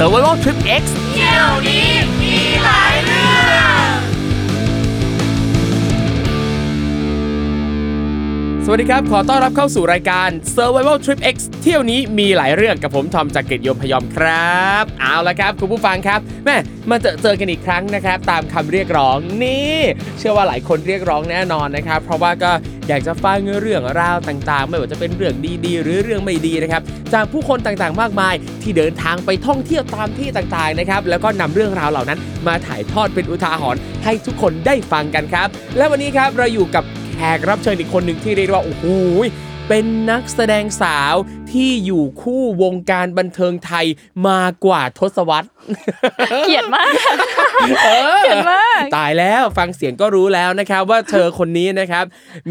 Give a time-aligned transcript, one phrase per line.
[0.00, 0.92] Survival Trip X
[8.76, 16.56] สดีครับ ขอต้อนรับเข้าสู่รายการ Survival Trip X เที่ยวนี้มีหลายเรื่องกับผมทอมจากเกตยมพยอมครับ เอาละครับ คุณผู้ฟังครับแม่
[16.90, 19.78] มาเจอเจอกันอีกครั้งนะครับ ตามคำเรียกร้องนี่
[20.18, 22.50] เชื่อว่าหลายคนเรียกร้องแน่นอนนะครับ เพราะว่าก็
[22.88, 25.34] อยากจะฟังเรื่องราวต่างๆ ไม่ว่าจะเป็นเรื่อง
[25.64, 26.82] ดีๆ หรือเรื่องไม่ดีนะครับ
[27.14, 36.84] จากผู้คนต่างๆ มากมาย ที่เดินทางไปท่องเที่ยวตามที่ต่างๆนะครับแล้วก็นำเรื่องราวเหล่านั้น มาถ่ายทอดเป็นอุทาหรณ์ให้ทุกคนได้ฟังกันครับ และวันนี้ครับเราอยู่กับ
[37.20, 38.84] ขกรับเชิญอีกคนหนึ่งที่เรียกได้ว่าโอ้โห
[39.68, 41.14] เป็นนักแสดงสาว
[41.52, 43.86] ที่อยู่คู่วงการบันเทิงไทย
[44.28, 45.48] มากว่าทศวรรษ
[46.46, 46.92] เกลียดมาก
[47.84, 52.04] เออเกลียดมากตายแล้วฟังเสียงก็รู้แล้วนะครับว่าเธอคนนี้นะครับ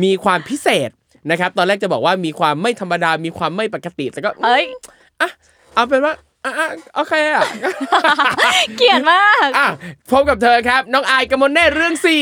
[0.04, 0.90] มีความพิเศษ
[1.32, 4.66] นะครับ ตอนแรกจะบอกว่ามีความไม่ธรรมดามีความไม่ปกติแต่ก็เอ้ย
[5.22, 5.30] อะ
[5.74, 6.29] เอาเป็นว่าอะอะ
[6.96, 7.46] โอเคอะ
[8.78, 9.68] เกลียดมากอะ
[10.12, 12.18] พบกับเธอครับ น้องอายกมลเนตรเรื่องสี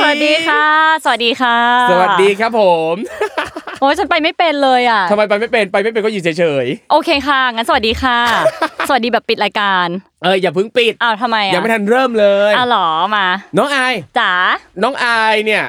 [0.00, 0.66] สวัสดีค่ะ
[1.04, 1.58] สวัสดีค่ะ
[1.90, 2.94] สวัสดีครับผม
[3.80, 8.18] โอ้ยฉันไปไม่เป็นเลยอะทำไมไปไม่เป็นไปไม่เป็นก็อยู่เฉยโอเคค่ะงั้นสวัสดีค่ะ
[8.88, 13.26] สวัสดีแบบปิดรายการๆเอออย่าเพิ่งปิดอ้าวทำไมอะยังไม่ทันเริ่มเลยอ้าวเหรอมา
[13.58, 14.32] น้องอายจ๋า
[14.82, 15.64] น้องอายเนี่ย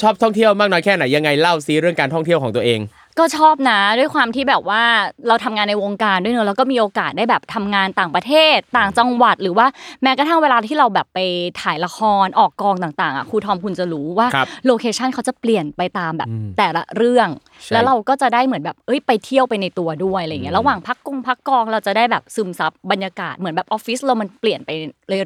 [0.00, 2.80] ชอบท่องเที่ยวมากน้อยแค่ไหนยังไงเล่าซีเรื่องการท่องเที่ยวของตัวเอง
[3.18, 4.82] ก็ชอบนะด้วยความที่แบบว่า
[5.28, 9.66] เราทำงานในวงการด้วยเนอะแล้วก็มีโอกาสได้แบบทำงานต่างประเทศ ต่างจังหวัด หรือว่า
[10.02, 11.18] แม้กระทั่งเวลาที่เราแบบไป
[11.62, 17.28] ถ่ายละครออกกองต่างๆอะครูทอมคุณจะรู้ว่าครับโลเคชันเขาจะเปลี่ยนไปตามแบบอืมแต่ละเรื่อง
[17.64, 24.70] ใช่แล้วเราก็จะได้เหมือนแบบเอ้ยไปเที่ยวไปในตัวด้วยอะไรเงี้ยระหว่างพักกงพักกองเราจะได้แบบซึมซับบรรยากาศเหมือนแบบออฟฟิศเรามันเปลี่ยนไป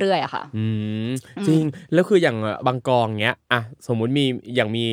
[0.01, 0.67] เรื่อยๆอะค่ะอื
[1.09, 1.11] ม
[1.47, 2.37] จริงแล้วคืออย่าง
[2.67, 4.85] บางกองเงี้ยอะสมมุติมีอย่างมี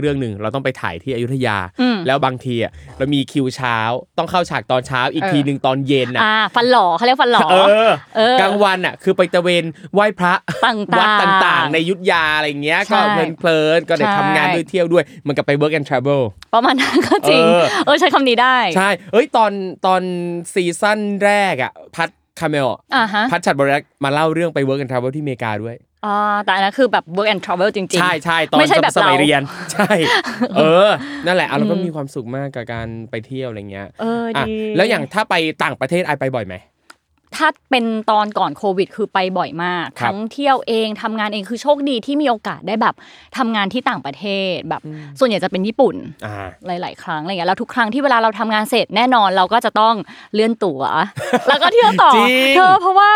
[0.00, 3.76] เรื่องหนึ่งเราต้องไปถ่ายที่อยุธยาอืมแล้วบางทีอะเรามีคิวเช้า
[4.18, 7.56] ต้องเข้าฉากตอนเช้าอีกเออทีหนึ่งตอนเย็นอะอ่าฟันหล่อเขาเรียกฟันหล่อเอ
[7.88, 9.64] อเออกลางวันอะคือไปตะเวน
[9.94, 10.34] ไหว้พระ
[10.66, 16.22] ต่างๆวัดต่างๆ ในอยุทธยาอะไรเงี้ยใช่ก็เพลินๆก็ได้ใช่ทำงานด้วยเที่ยวด้วยมันก็ไป work and travel
[16.54, 19.52] ประมาณนั้นก็จริงเออเออใช้คำนี้ได้ใช่เอ้ยตอน
[19.86, 20.02] ตอน
[20.52, 22.08] ซีซั่นแรกอะพัด
[22.40, 29.92] คาเมลอ่าฮะพัดฉัดบริรักษ์มาเล่าเรื่องไป work and travel ที่อเมริกาด้วย อ่าแต่อันนั้นคือแบบ work and travel จริงๆ ใช่ใช่ตอนไม่ใช่แบบสมัยเราเรียน ใช่
[30.56, 30.88] เออ
[31.26, 36.56] นั่นแหละเอาเราก็มีความสุขมากกับการไปเที่ยวอะไรเงี้ยเอออะดีแล้วอย่างถ้าไปต่างประเทศไอไปบ่อยไหม
[37.36, 42.94] ถ้าเป็นตอนก่อนโควิด คือไปบ่อยมากครับทั้งเที่ยวเองทำงานเองคือโชคดีที่มีโอกาสได้แบบ
[43.38, 44.82] ทำงานที่ต่างประเทศแบบ
[45.18, 45.94] ส่วนใหญ่จะเป็นญี่ปุ่น
[46.26, 49.94] อ่าหลาย ๆ ครั้งอะไรเงี้ยแล้วทุกครั้งที่เวลาเราทำงานเสร็จแน่นอนเราก็จะต้อง
[50.34, 50.82] เลื่อนตั๋ว
[51.48, 53.10] แล้วก็เที่ยวต่อจริงเธอเพราะว่า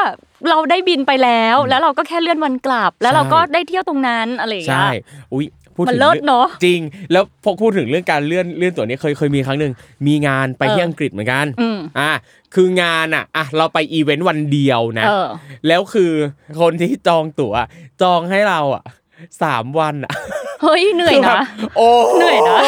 [0.49, 4.95] เราได้บินไปแล้ว แล้วเราก็แค่เลื่อนวันกลับ แล้วเราก็ได้เที่ยวตรงนั้นอะไรอย่างเงี้ย ใช่
[5.33, 6.81] อุ้ยพูดมันถึงเลิศเนอะจริง
[7.13, 9.73] แล้วพอพูดถึงเรื่องการเลื่อนเลื่อนตั๋วนี้เคยเคยมีครั้งหนึ่ง
[10.07, 12.11] มีงานไปที่เอออัอังกฤษเหมือนกันอืมอ่า
[12.55, 15.27] คืองานอะอะเราไปอีเวนต์วันเดียวนะเออ
[15.69, 16.13] แล้วคือ
[16.61, 17.55] คนที่จองตั๋ว
[18.03, 18.85] จองให้เราอะ
[19.43, 20.13] สามวันอะ
[20.63, 22.59] เฮ้ยเหนื่อยคือแบบนะโอ้เหนื่อยนะ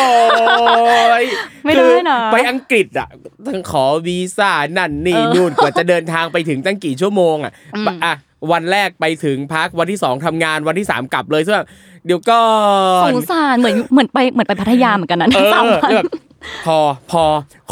[1.22, 1.24] ย
[1.64, 3.08] ไม่ได้คือนะไปอังกฤษอะ
[3.46, 8.14] ต้องขอวีซ่านั่นนี่เออนู่นกว่าจะเดินทางไปถึงตั้งกี่ชั่วโมงอะอืมอะ
[8.52, 11.68] วันแรกไปถึงพักวันที่สองทำงานวันที่สามกลับเลยซึ่งแบบ
[12.06, 12.38] เดี๋ยวก็
[13.04, 16.10] สงสารเหมือนเหมือนไปเหมือนไปพัทยาเหมือนกันนะเออสามวันแบบ
[16.66, 16.78] พอ
[17.10, 17.22] พอ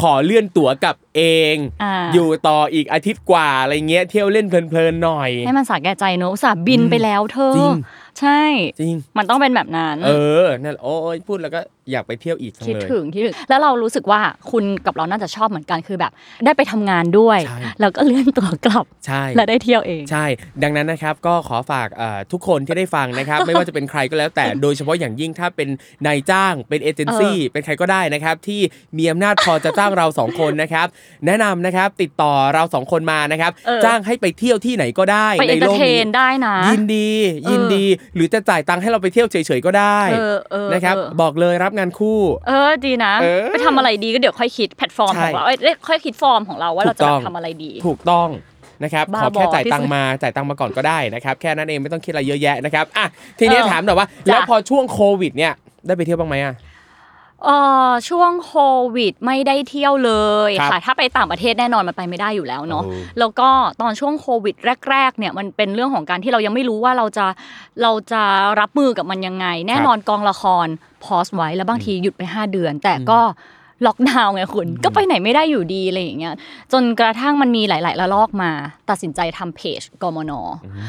[0.01, 1.23] ขอเลื่อนตั๋วกับเอ
[1.55, 7.77] งอ่าอยู่ต่ออีกอาทิตย์กว่าอะไรเงี้ยเที่ยวเล่นเพลินๆหน่อย ให้มันสาแก่ใจเนอะอุตสาห์บินไปแล้วเธอจริง
[8.21, 8.43] ใช่
[8.81, 10.11] จริงมันต้องเป็นแบบนั้น เอ
[10.45, 11.61] อนั่นโอ้ยพูดแล้วก็
[11.91, 14.21] อยากไปเที่ยวอีกจังคิดเลยถึงคิดถึงแล้วเรารู้สึกว่า
[14.51, 16.13] คุณกับเราน่าจะชอบเหมือนกันคือแบบ
[16.45, 20.25] ได้ไปทำงานด้วยใช่แล้วก็เลื่อนตัวกลับใช่แล้วได้เที่ยวเอง ใช่
[20.63, 25.69] ดังนั้นนะครับก็ขอฝากเอ่อทุกคนที่ได้ฟังนะครับ ไม่ว่าจะเป็นใครก็แล้วแต่โดยเฉพาะอย่างยิ่งถ้าเป็น
[26.07, 28.61] นายจ้างเป็นเอเจนซี่เป็นใครก็ได้นะครับที่
[28.99, 30.87] มีอำนาจพอจะจ้างเราสองคนนะครับ
[31.27, 37.11] แนะนำนะครับติดต่อเราสองคนมานะครับเออ จ้างให้ไปเที่ยวที่ไหนก็ได้ไปในเอนเตอโลร์กเทนี้นได้นะ ยินดี
[37.51, 48.29] ยินดี หรือจะจ่ายตังค์ให้เราไปเที่ยวเฉยๆก็ได้เออเออนะครับ เออ บอกเลยรับงานคู่ เออดีนะ เออไปทำอะไรดีก็เดี๋ยวค่อยคิดแพลตฟอร์มใช่ของเราเอ้ยเอ้ยค่อยคิดฟอร์มของเราว่าถูเรากจะต้แบองบทำอะไรดี ถูกต้อง
[48.85, 53.07] นะครับบ้าขอแค่บอจ่ายที่ตังสุค์ดมาจ่ายตังค์มาก่อนก็ได้นะครับแค่นั้นเองไม่ต้องคิดอะไรเยอะแยะนะครับอะ
[53.39, 55.53] ทีนี้เออถามหน่อยว่าจ้ะแล้วพอช่วงโควิดเนี่ย
[55.87, 56.55] ได้ไปเที่ยวบ้างไหมอะ
[57.45, 57.51] เอ
[57.89, 58.55] อช่วงโค
[58.97, 60.13] วิดไม่ได้เที่ยวเล
[60.49, 63.49] ยครับค่ะถ้าไปต่างประเทศแน่นอนมันไปไม่ได้อยู่แล้วเนาะโอ้แล้วก็
[63.81, 64.55] ตอนช่วงโควิด
[64.91, 67.27] แรก ๆ เนี่ยมันเป็นเรื่องของการที่เรายังไม่รู้ว่าเราจะ
[67.83, 68.23] เราจะ
[68.61, 70.67] รับมือกับมันยังไง แน่นอนกองละคร
[71.05, 73.21] พอสไว้แล้วบางทีหยุดไป 5 เดือน แต่ก็
[73.87, 76.35] ล็อกดาวน์ไงคุณก็ไปไหนไม่ได้อยู่ดีอะไรอย่างเงี้ย
[76.73, 78.51] จนกระทั่งมันมีหลาย ๆ ระลอกมา
[78.91, 80.33] ตัดสินใจทำเพจกมน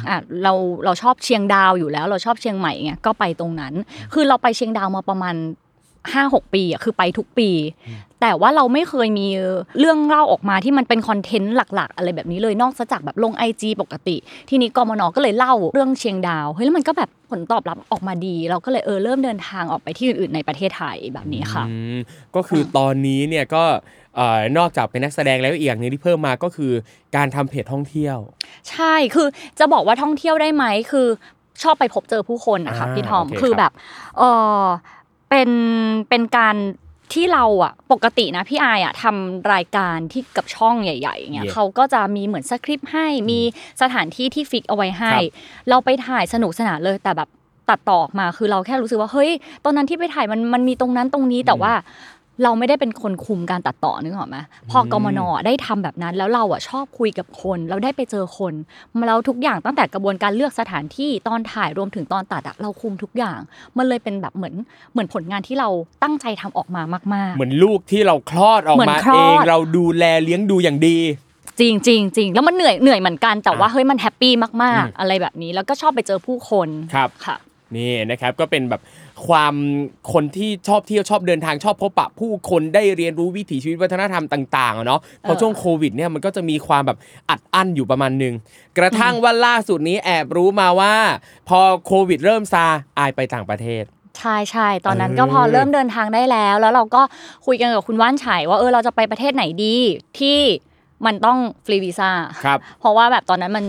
[0.10, 0.54] อะเรา
[0.86, 3.74] เราชอบเชียงดาวอยู่แล้ว เราชอบเชียงใหม่ไงก็ไปตรงนั้น
[4.14, 5.36] คือเราไปเชียงดาวมาประมาณ
[6.14, 7.50] ห้าหกปีอะคือไปทุกปี
[8.22, 9.28] แต่ว่าเราไม่เคยมี
[9.80, 14.16] เรื่องเล่าออกมาที่มันเป็นคอนเทนต์หลัก ๆ อะไรแบบนี้เลยนอกจากแบบลงไอจปกติ
[14.50, 22.00] ทีนี้กมนก็เลยเล่าเรื่องเชียงดาวเฮ้ยแล้วมันก็แบบผลตอบรับออกมาดี เราก็เลยเออเริ่มเดินทางออกไปที่อื่นๆในประเทศไทยแบบนี้ค่ะอืม
[22.36, 23.64] ก็คือตอนนี้เนี่ยก็
[24.16, 26.72] เอ่อนอกจากเป็นนักแสดงแล้วอีกอย่างหนึงที่เพิ่มมาก็คือ
[27.16, 28.18] การทำเพจท่องเที่ยว
[28.70, 29.28] ใช่คือ
[29.60, 31.08] จะบอกว่าท่องเที่ยวได้ไหมคือ
[31.64, 33.72] ชอบไปพบเจอผู้คนนะคะอ่าพี่ทอมโอเคคือครับแบบ
[34.18, 34.24] เอ
[34.62, 34.64] อ
[35.32, 35.50] เป็น
[36.10, 36.56] เป็นการ
[37.14, 43.40] ที่เราอะปกตินะพี่อายอะทำรายการที่กับช่องใหญ่ๆเงี้ย Yeah เขาก็จะมีเหมือนสคริปต์ให้มี
[43.82, 45.26] สถานที่ที่ฟิกเอาไว้ให้ครับ
[45.70, 47.30] เราไปถ่ายสนุกสนานเลยแต่แบบ
[47.70, 49.32] ตัดต่อออกมาคือเราแค่รู้สึกว่าเฮ้ย
[49.66, 51.74] ตอนนั้นที่ไปถ่ายมันมันมีตรงนั้นตรงนี้แต่ว่า
[52.44, 54.38] เราไม่ได้เป็นคนคุมการตัดต่อนึกออกไหม
[54.72, 58.54] พอมันได้ทำแบบนั้น แล้วเราอะชอบคุยกับคน เราได้ไปเจอคน
[59.08, 63.40] แล้วทุกอย่างตั้งแต่กระบวนการเลือกสถานที่ตอนถ่ายรวมถึงตอนตัดอะเราคุมทุกอย่าง
[63.78, 64.56] มันเลยเป็นแบบเหมือน
[64.92, 65.70] เหมือนผลงานที่เรา
[66.04, 66.82] ตั้งใจทำออกมา
[67.14, 77.36] มากเหมือนลูกที่เราคลอดออกเหมือนมาคลอดเองเราดูแลเลี้ยงดูอย่างดีๆจริงจริงจริงแล้วมันเหนื่อยเหนื่อยเหมือนกันแต่ว่าอะเฮ้ยมัน happy มากอืมๆอะไรแบบนี้แล้วก็ชอบไปเจอผู้คนครับค่ะ
[77.78, 78.82] นี่นะครับก็เป็นแบบ
[79.28, 79.56] ความ
[80.14, 86.98] คนที่ชอบเที่ยวชอบเดินทางชอบพบปะ ผู้คนได้เรียนรู้วิถีชีวิตวัฒนธรรมต่างๆอะเนาะพอเออช่วงโควิดเนี่ยมันก็จะมีความแบบ
[87.30, 88.34] อัดอั้นอยู่ประมาณหนึง
[88.78, 90.94] กระทั่งว่าล่าสุดนี้แอบรู้มาว่า
[91.50, 92.66] พอโควิดเริ่มซา
[92.98, 93.84] อายไปต่างประเทศ
[94.20, 97.02] ใช่ใช่ตอนนั้นเออก็พอเริ่มเดินทางได้แล้ว แล้วเราก็
[97.46, 99.76] คุยกันกับคุณว่านไฉว่าเออเราจะไปประเทศไหนดี
[100.20, 100.40] ที่
[101.06, 102.12] มันต้องฟรีวีซ่า
[102.44, 103.66] ครับเพราะว่าแบบตอนนั้นมัน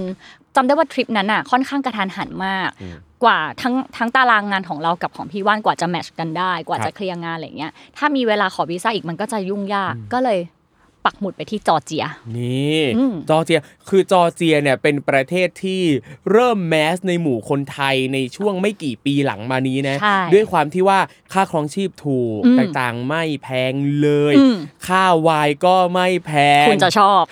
[0.56, 10.38] จำได้ว่าทริปนั้นอะค่อนข้างกระทันหันมากอืม กว่าทั้งทั้งตารางงานของเรากับของพี่ว่านกว่าจะแมทชกันได้ กว่าครับจะเคลียร์งานอะไรเงี้ยถ้ามีเวลาขอวีซ่าอีกมันก็จะยุ่งยากก็เลย
[11.04, 12.04] ปักหมุดไปที่จอร์เจีย
[12.36, 15.82] นี่อืมจอร์เจียคือจอร์เจียเนี่ยเป็นประเทศที่
[16.30, 20.98] เริ่มแมสในหมู่คนไทยในช่วงไม่กี่ปีหลังมานี้นะใช่ด้วยความที่ว่า
[21.32, 24.56] ค่าครองชีพถูกอืมต่างๆไม่แพงเลยอืม
[24.86, 26.30] ค่าวายก็ไม่แพ
[26.62, 27.24] งคุณจะชอบ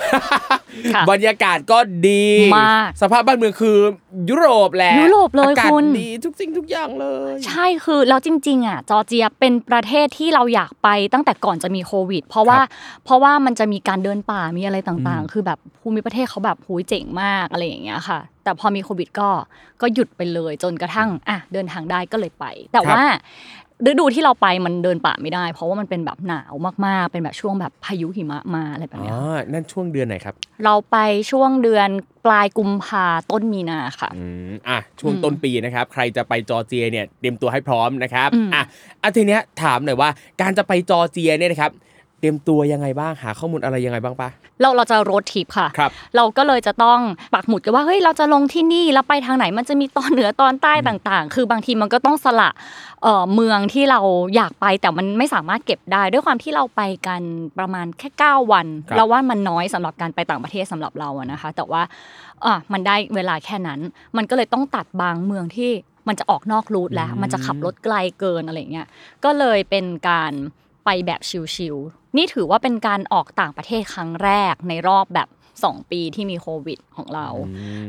[0.95, 2.27] ค่ะบรรยากาศก็ดี
[2.57, 3.79] มากสภาพบ้านเมืองคือ
[4.31, 12.61] ยุโรปแหละยุโรปเลยอากาศคุณดีทุกสิ่งทุกอย่างเลย ใช่คือแล้วจริง ๆ อะ จอร์เจียเป็นประเทศที่เราอยากไปตั้งแต่ก่อนจะมีโควิด เพราะว่า
[13.05, 19.29] เพราะว่ามันจะมีการเดินป่ามีอะไรต่างๆ คือแบบภูมิประเทศเขาแบบหูยเจ๋งมากอะไรอย่างเงี้ยค่ะ แต่พอมีโควิดก็
[19.81, 23.03] ก็หยุดไปเลยจนกระทั่งอะเดินทางได้ก็เลยไป แต่ว่า
[23.87, 26.53] ฤดูที่เราไปมันเดินป่าไม่ได้ เพราะว่ามันเป็นแบบหนาว
[26.87, 30.97] มากๆ เป็นแบบช่วงแบบพายุหิมะมาอะไรแบบอ๋เนี้ยอนั่นช่วงเดือนไหนครับ เราไป
[31.31, 31.89] ช่วงเดือน
[32.25, 38.63] ปลายกุมภาต้นมีนาค่ะ อืมอะช่วงอืมต้นปีนะครับ ใครจะไปจอร์เจียเนี่ยเตรียมตัวให้พร้อมนะครับอืมอะ
[39.03, 41.73] อะทีเนี้ยถามหน่อยว่า การจะไปจอร์เจียเนี่ยนะครับ
[42.21, 44.29] เตรียมตัวยังไงบ้างหาข้อมูลอะไรยังไงบ้างปะ
[44.61, 47.01] เราเราจะโรดทริปค่ะครับเราก็เลยจะต้อง
[47.35, 52.51] ปักหมุดกันว่าเฮ้ยเราจะลงที่นี่แล้วไปทางไหนมันจะมีตอนเหนือตอนใต้ต่างๆ คือบางทีมันก็ต้องสละ
[53.03, 54.01] เอ่อเมืองที่เรา
[54.37, 57.23] อยากไปแต่มันไม่สามารถเก็บได้ ด้วยความที่เราไปกัน
[57.59, 61.83] ประมาณแค่ 9 วันครับเราว่ามันน้อยสำหรับการไปต่างประเทศสำหรับเราอะนะคะ แต่ว่า
[62.45, 63.81] อะมันได้เวลาแค่นั้น
[64.17, 65.71] มันก็เลยต้องตัดบางเมืองที่
[66.09, 68.87] มันจะออกนอกรูทแล้ว มันจะขับรถไกลเกินอะไรเงี้ย
[69.25, 70.33] ก็เลยเป็นการ
[70.85, 71.21] ไปแบบ
[71.55, 75.29] ชิลๆนี่ถือว่าเป็นการออกต่างประเทศครั้งแรกในรอบแบบ
[75.61, 77.29] 2 ปีที่มีโควิดของเรา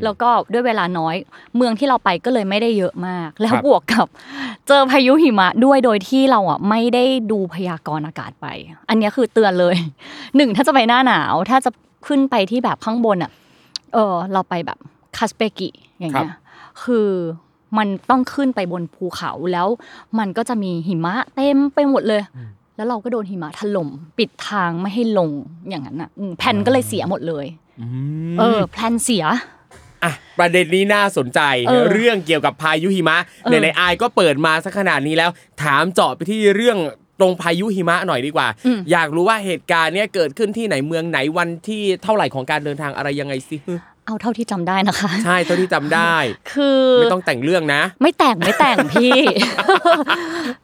[0.04, 1.16] แล้วก็ด้วยเวลาน้อย
[1.56, 4.08] เมืองที่เราไปก็เลยไม่ได้เยอะมาก แล้วครับบวกกับ
[4.68, 8.48] เจอพายุหิมะด้วยโดยที่เราอะไม่ได้ดูพยากรณ์อากาศไป
[8.90, 9.76] อันเนี้ยคือเตือนเลย
[10.36, 11.72] หนึ่งถ้าจะไปหน้าหนาวถ้าจะ
[12.08, 13.32] ขึ้นไปที่แบบข้างบนอะ
[13.94, 14.78] เออเราไปแบบ
[15.18, 15.70] คาสเปกิ
[16.00, 16.34] อย่างเงี้ย
[16.84, 17.10] คือ
[17.78, 19.68] มันต้องขึ้นไปบนภูเขาแล้ว
[20.20, 22.22] มันก็จะมีหิมะเต็มไปหมดเลย
[22.82, 25.30] แล้วเราก็โดนหิมะถล่มปิดทางไม่ให้ลง
[25.70, 27.46] อย่างนั้นอะอืมแผนก็เลยเสียหมดเลย
[28.32, 29.26] มเออแพลนเสีย
[30.04, 35.30] อะประเด็นนี้น่าสนใจเออเรื่องเกี่ยวกับพายุหิมะเออในในอายก็เปิดมาสักขนาดนี้แล้ว
[35.64, 36.78] ถามเจาะไปที่เรื่อง
[37.20, 43.58] ตรงพายุหิมะหน่อยดีกว่าอืมอยากรู้ว่าเหตุการณ์เนี้ยเกิดขึ้นที่ไหนเมืองไหนวันที่เท่าไหร่ของการเดินทางอะไรยังไงสิ
[44.08, 46.16] เอาเท่าที่จำได้นะคะ ใช่เท่าที่จำได้
[46.54, 49.14] คือไม่ต้องแต่งเรื่องนะ ไม่แต่งไม่แต่งพี่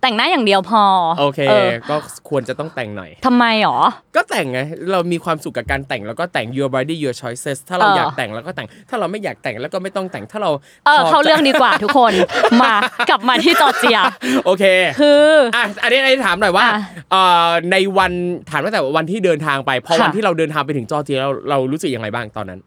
[0.02, 0.84] แต่งหน้าอย่างเดียวพอ
[1.20, 1.96] โอเคอก็
[2.30, 3.80] ควรจะต้องแต่งหน่อยทำไมหรอ
[4.16, 4.60] ก็แต่งไง
[4.92, 10.52] เรามีความสุขกับการแต่งแล้วก็แต่ง your body your choices ถ้าเราเออออยากแต่งแล้วก็แต่ง ถ้าเราไม่อยากแต่งแล้วก็ไม่ต้องแต่งถ้าเรา
[10.86, 12.14] เออพเข้าเรื่องดีกว่าทุกคน
[12.62, 12.74] มา
[13.10, 14.00] กลับมาที่จอร์เจีย
[14.46, 14.64] โอเค
[15.00, 15.24] คือ
[15.56, 18.12] อะอันนี้อันนี้ถามหน่อยว่าอะเอ่อในวัน
[18.50, 22.62] ถามตั้งแต่วันที่เดินทางไปพอค่ะวันที่เราเดินทางไปถึงจอร์เจียเราเรารู้สึกยังไงบ้างตอนนั้น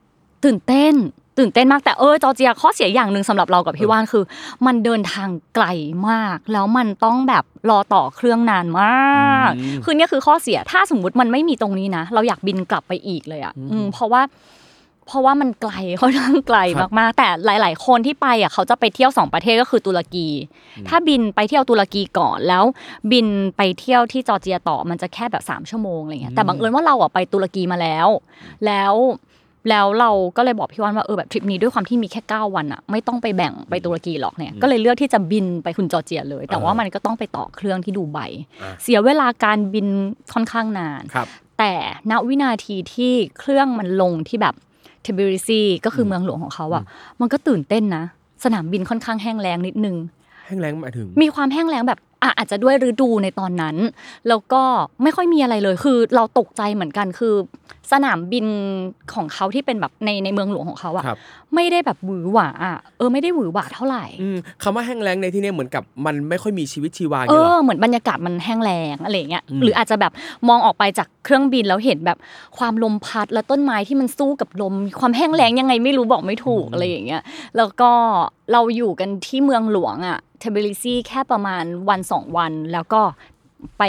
[0.44, 0.94] ตื่นเต้น
[1.38, 4.24] ตื่นเต้นมากแต่เออจอร์เจียข้อเสียอย่างหนึ่งสำหรับเรากับพี่ว่านคือ
[4.66, 5.66] มันเดินทางไกล
[6.08, 14.22] มาก แล้วมันต้องแบบรอต่อเครื่องนานมากอืมคือเนี่ยคือข้อเสียถ้าสมมุติมันไม่มีตรงนี้นะ เราอยากบินกลับไปอีกเลยอะอืมเพราะว่า
[15.06, 20.28] เพราะว่ามันไกลค่อนข้างไกลครับมากๆ แต่หลาย ๆ คนที่ไปอะเขาจะไปเที่ยวสองประเทศก็คือตุรกี
[20.88, 22.64] ถ้าบินไปเที่ยวตุรกีก่อนแล้ว
[23.12, 28.08] บินไปเที่ยวที่จอร์เจียต่อมันจะแค่แบบสามชั่วโมงอะไรเงี้ยแต่บังเอิญว่าเราอะไปตุรกีมาแล้ว
[28.66, 28.94] แล้ว
[29.68, 38.18] แล้วเราก็เลยบอกพี่วันว่าเออแบบทริปนี้ด้วยความที่มีแค่ 9 วันอะไม่ต้องไปแบ่งไปตุรกีหรอกเนี่ยก็เลยเลือกที่จะบินไปคุณจอร์เจียเลย แต่ว่ามันก็ต้องไปต่อเครื่องที่ดูไบ
[38.62, 39.86] อ่าเสียเวลาการบิน
[40.34, 41.72] ค่อนข้างนานครับแต่
[42.10, 44.54] ณวินาทีที่เครื่องมันลงที่แบบ
[45.02, 46.84] เทบิริซีก็คือเมืองหลวงของเขาอะ
[47.20, 48.04] มันก็ตื่นเต้นนะ
[48.44, 49.96] สนามบินค่อนข้างแห้งแล้งนิดนึง
[50.46, 53.76] แห้งแล้งหมายถึงมีความแห้งแล้งแบบ อะอาจจะด้วยฤดูในตอนนั้น
[54.28, 54.62] แล้วก็
[55.02, 57.34] ไม่ค่อยมีอะไรเลยคือ เราตกใจเหมือนกันคือ
[57.92, 58.46] สนามบิน
[59.14, 61.18] ของเขาที่เป็นแบบในในเมืองหลวงของเขาอะครับ
[61.54, 70.12] ไม่ได้แบบหวือหวาอะเออไม่ได้หวือหวาเท่าไหร่อืมคำว่าแห้งแล้งในที่นี้เหมือนกับมันไม่ค่อยมีชีวิตชีวาอะไรเงี้ยเหรอเหมือนบรรยากาศมันแห้งแล้งอะไรอย่างเงี้ยอืมหรืออาจจะแบบ
[70.48, 72.18] มองออกไปจากเครื่องบินแล้วเห็นแบบ
[72.58, 77.22] ความลมพัดและต้นไม้ที่มันสู้กับลมมีความแห้งแล้งยังไงไม่รู้บอกไม่ถูกอะไรอย่างเงี้ย
[77.56, 77.90] แล้วก็
[78.52, 83.02] เราอยู่กันที่เมืองหลวงอะ ทบิลิซีแค่ประมาณวันสองวัน แล้วก็
[83.78, 83.82] ไป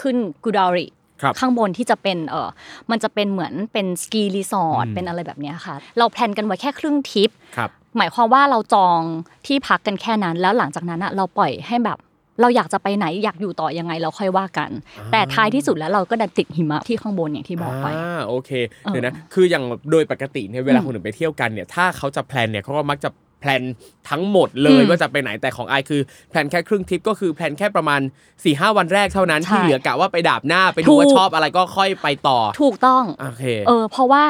[0.00, 0.86] ขึ้นกูดาอูรี
[1.22, 2.48] ครับข้างบนที่จะเป็นเออ
[2.90, 9.00] มันจะเป็นเหมือนเป็น ski resort อืมเป็นอะไรแบบเนี้ยค่ะ เรา plan กันไว้แค่ครึ่งทริปครับหมายความว่าเราจอง
[9.46, 11.98] ที่พักกันแค่นั้น แล้วหลังจากนั้นอะเราปล่อยให้แบบ
[12.40, 14.70] เราอยากจะไปไหนอยากอยู่ต่อยังไงเราค่อยว่ากัน
[15.12, 18.50] แต่ท้ายที่สุดแล้วเราก็ดันติดหิมะที่ข้างบนอย่างที่บอกไปอ่าโอเค
[18.84, 23.10] เออเดี๋ยวนะคืออย่างโดยปกติเนี่ยเวลาอืมคนอื่นไปเที่ยวกันเนี่ยถ้าเขาจะ plan เนี่ยเขาก็มักจะ
[23.42, 23.62] plan
[24.10, 34.24] ทั้งหมดเลยอืมว่าจะไปไหนแต่ของไอคือ plan แค่ครึ่งทริปก็คือ plan แค่ประมาณสี่ห้าวันแรกเท่านั้นใช่ที่เหลือกะว่าไปดาบหน้าไปถูดูกว่าชอบอะไรก็ค่อยไปต่อ ถูกต้องโอเคเออเพราะว่า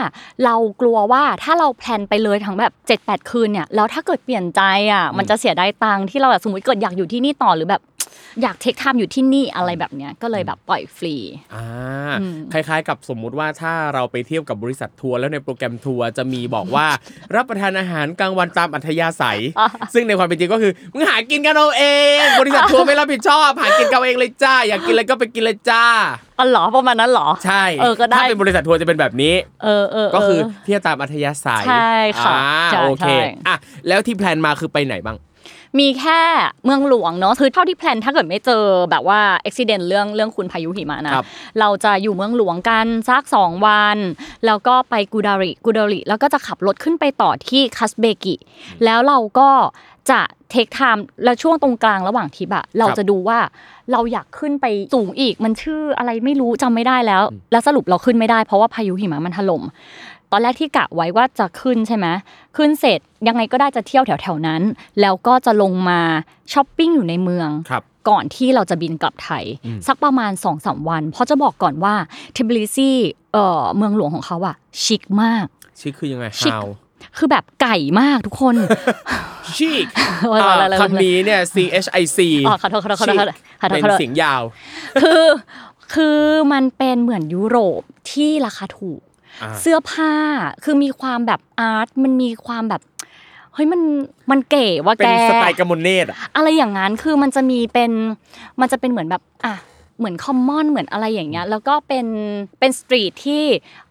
[0.44, 7.82] เรากลัวว่าถ้าเรา plan ไปเลยทั้งแบบเจ็ดแปดคืนเนี่ยแล้วถ้าเกิดเปลี่ยนใจอะมันจะเสียดายตังค์ที่เราแบบสมมติเกิดอยากอยู่ที่นี่ต่อหรือแบบ
[8.42, 11.14] อยาก take time อยู่ที่นี่อะไรแบบเนี้ยก็เลยแบบปล่อยฟรี
[11.54, 11.66] อ่า
[12.20, 16.86] อืมคล้ายๆ กับสมมุติว่าถ้าเราไปเที่ยวกับบริษัททัวร์แล้วในโปรแกรมทัวร์จะมีบอกว่า
[17.34, 19.40] รับประทานอาหารกลางวันตามอัธยาศัย
[19.94, 21.84] ซึ่งในความเป็นจริงก็คือมึงหากินกันเอาเอ
[22.16, 25.84] ง บริษัททัวร์ไม่รับผิดชอบหากินกันเอาเองเลยจ้า อยากกินอะไรก็ไปกินเลยจ้า
[26.38, 31.92] อ๋อเหรอประมาณนั้นเหรอใช่เออก็ได้ถ้าเป็นบริษัททัวร์จะเป็นแบบนี้ เออเออก็คือเที่ยวตามอัธยาศัยใช่
[32.24, 32.42] ค่ะอ่า
[32.72, 33.16] ใช่โอเคใช่
[33.48, 33.56] อะ
[33.88, 35.16] แล้วที่ plan มาคือไปไหนบ้าง
[35.78, 36.20] มีแค่
[36.64, 41.24] เมืองหลวงเนาะคือเท่าที่ plan ถ้าเกิดไม่เจอแบบว่าอุบัติเหตุเรื่องเรื่องคุณพายุหิมะนะครับ
[41.60, 43.98] เราจะอยู่เมืองหลวงกันสักสองวัน
[44.46, 48.34] แล้วก็ไปกูดาริกูดาริแล้วก็จะขับรถขึ้นไปต่อที่คัสเบกิ
[48.84, 49.50] แล้วเราก็
[50.10, 50.20] จะ
[50.50, 53.38] take time แล้วช่วงตรงกลางระหว่างทริปอะเราจะดูว่า
[53.92, 59.62] เราอยากขึ้นไปสูงอีกมันชื่ออะไรไม่รู้จำไม่ได้แล้ว แล้วสรุปเราขึ้นไม่ได้เพราะว่าพายุหิมะมันถล่ม
[60.32, 62.06] ตอนแรกที่กะไว้ว่าจะขึ้นใช่ไหม
[62.56, 64.62] ขึ้นเสร็จยังไงก็ได้จะเที่ยวแถวๆนั้น
[65.00, 66.00] แล้วก็จะลงมา
[66.52, 69.44] ช้อปปิ้งอยู่ในเมืองครับก่อนที่เราจะบินกลับไทย
[69.86, 71.94] สักประมาณสองวัน เพราะจะบอกก่อนว่า
[72.32, 72.90] เทบิลิซี
[73.32, 75.46] เอ่อเมืองหลวงของเขาอะชิคมาก
[75.80, 76.66] ชิคคือยังไง chic how
[77.16, 78.56] คือแบบเก๋มากทุกคน
[79.56, 79.86] ชิค
[80.22, 84.42] เอออะไรอะไรอะไรคำนี้เนี่ย C H I C อ๋อขอโทษขอโทษขอโทษขอโทษขอโทษเป็นขอโทษเสียงยาว
[85.02, 85.26] คือ
[85.94, 86.20] คือ
[86.52, 89.10] มันเป็นเหมือนยุโรปที่ราคาถูกอ่า
[89.60, 90.12] เสื้อผ้า
[90.64, 92.82] คือมีความแบบอาร์ตมันมีความแบบ
[93.54, 93.80] เฮ้ยมัน
[94.30, 97.90] มันเก๋ว่ะเป็แกนสไตล์กมลเนตรอะอะไรอย่างนั้นคือมันจะมีเป็น
[98.60, 99.54] มันจะเป็นเหมือนแบบอะ
[99.98, 102.06] เหมือนคอมมอนเหมือนอะไรอย่างเงี้ยแล้วก็เป็น
[102.58, 103.44] เป็นสตรีทที่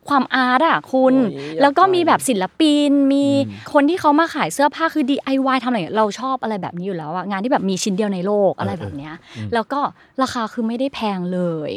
[0.08, 3.26] ความอาร์ตอะคุณโอ้ยอยากแล้วก็มีแบบไปศิลปินมี
[3.74, 9.14] คนที่เขามาขายเสื้อผ้าคือ DIY ทำอะไรอย่างเงี้ยเราชอบอะไรแบบนี้อยู่แล้วอะงานที่แบบมีชิ้นเดียวในโลกอะไรแบบเนี้ย
[9.54, 9.80] แล้วก็
[10.22, 11.72] ราคาคือไม่ได้แพงเลย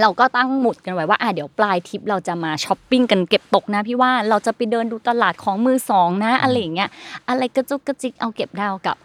[0.00, 6.90] เราก็ตั้งหมุดกันไว้ว่าอะเดี๋ยวปลายทริปเราจะมาช้อปปิ้งกันเก็บตกนะพี่ว่านเราจะไปเดินดูตลาดของมือสองนะอะไรอย่างเงี้ย
[7.28, 8.96] อะไรกระจุกกระจิกเอาเก็บได้เอากลับ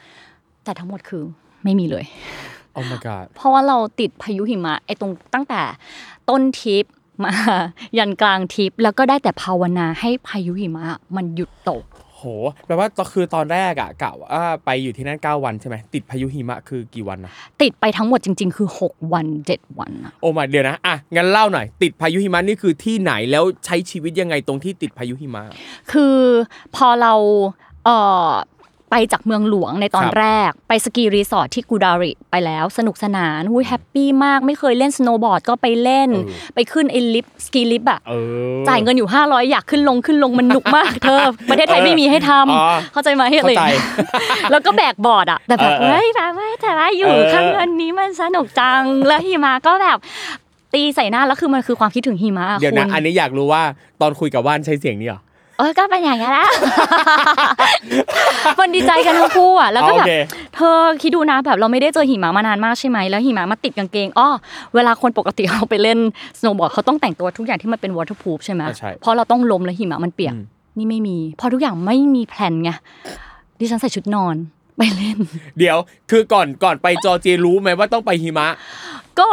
[0.63, 1.23] แต่ทั้งหมดคือ
[1.63, 2.05] ไม่มีเลย
[2.73, 5.61] โอ้ my god เพราะว่าเราติดพายุหิมะไอ้ตรงตั้งแต่
[6.29, 6.85] ต้นทริป
[7.23, 7.31] มา
[7.97, 11.83] ยันกลางทริปแล้วก็ได้แต่ภาวนาให้พายุหิมะมันหยุดตก
[12.21, 12.27] โห
[12.67, 25.43] แปลว่าก็คือตอนแรกอะกะว่าไปอยู่ที่นั่น 9 วันใช่ไหมติดพายุหิมะคือกี่วันนะติดไปทั้งหมดจริง ๆ คือ 6 วัน 7 วันอะโอ้มาเดี๋ยวนะอะงั้นเล่าหน่อย ติดพายุหิมะนี่คือที่ไหนแล้วใช้ชีวิตยังไงตรงที่ติดพายุหิมะ
[25.91, 26.17] คือ
[26.75, 27.13] พอเรา
[27.85, 27.97] เอ่
[28.27, 28.29] อ
[28.91, 36.09] ไปจากเมืองหลวงในตอนครับแรก ไปสกีรีสอร์ทที่กูดาริไปแล้วสนุกสนานหุ้ย happy มากไม่เคยเล่นสโนว์บอร์ดก็ไปเล่น
[36.55, 38.13] ไปขึ้นไอ้ลิฟต์สกีลิฟต์อะเอ
[38.61, 49.97] อจ่ายเงินอยู่ 500 อยากขึ้นลงขึ้นลงมันหนุกมากเธอ ประเทศไทยไม่มีให้ทอ๋อำเข้าใจไหมอะไรอย่างเงี้ยเข้าใจแล้วก็แบกบอร์ดอะแต่แบบเออเออเฮ้ยแบบว่าแต่ว่าอยู่เออข้างเงินนี้มันสนุกจังแล้วหิมะก็แบบ
[50.73, 53.63] ตีใส่หน้าแล้วคือมันคือความคิดถึงหิมะอะเดี๋ยวคุนะณอันนี้อยากรู้ว่า
[54.01, 56.47] ตอนคุยกับว่านใช้เสียงนี้เหรอเออก็เป็นอย่างนี้ยแหละ
[58.59, 60.13] มันดีใจกันทั้งคู่อะแล้วก็แบบโอเค
[60.55, 64.29] เธอคิดดูนะแบบเราไม่ได้เจอหิมะมานานมากใช่ไหมแล้วหิมะมาติดกางเกงอ้อ
[64.75, 65.99] เวลาคนปกติเขาไปเล่น
[66.39, 70.43] สโนว์บอร์ดเขาต้องแต่งตัวทุกอย่างที่มันเป็น waterproof ใช่ไหมอ่าใช่เพราะเราต้องล้มแล้วหิมะมันเปียกอืม
[70.77, 72.71] นี่ไม่มีเพราะทุกอย่างไม่มี plan ไง
[73.59, 74.35] ดิฉันใส่ชุดนอน
[74.81, 75.17] ไปเล่น
[75.59, 75.77] เดี๋ยว
[76.11, 78.47] คือก่อนก่อนไปจอร์เจียรู้ไหมว่าต้องไปหิมะ
[79.19, 79.29] ก็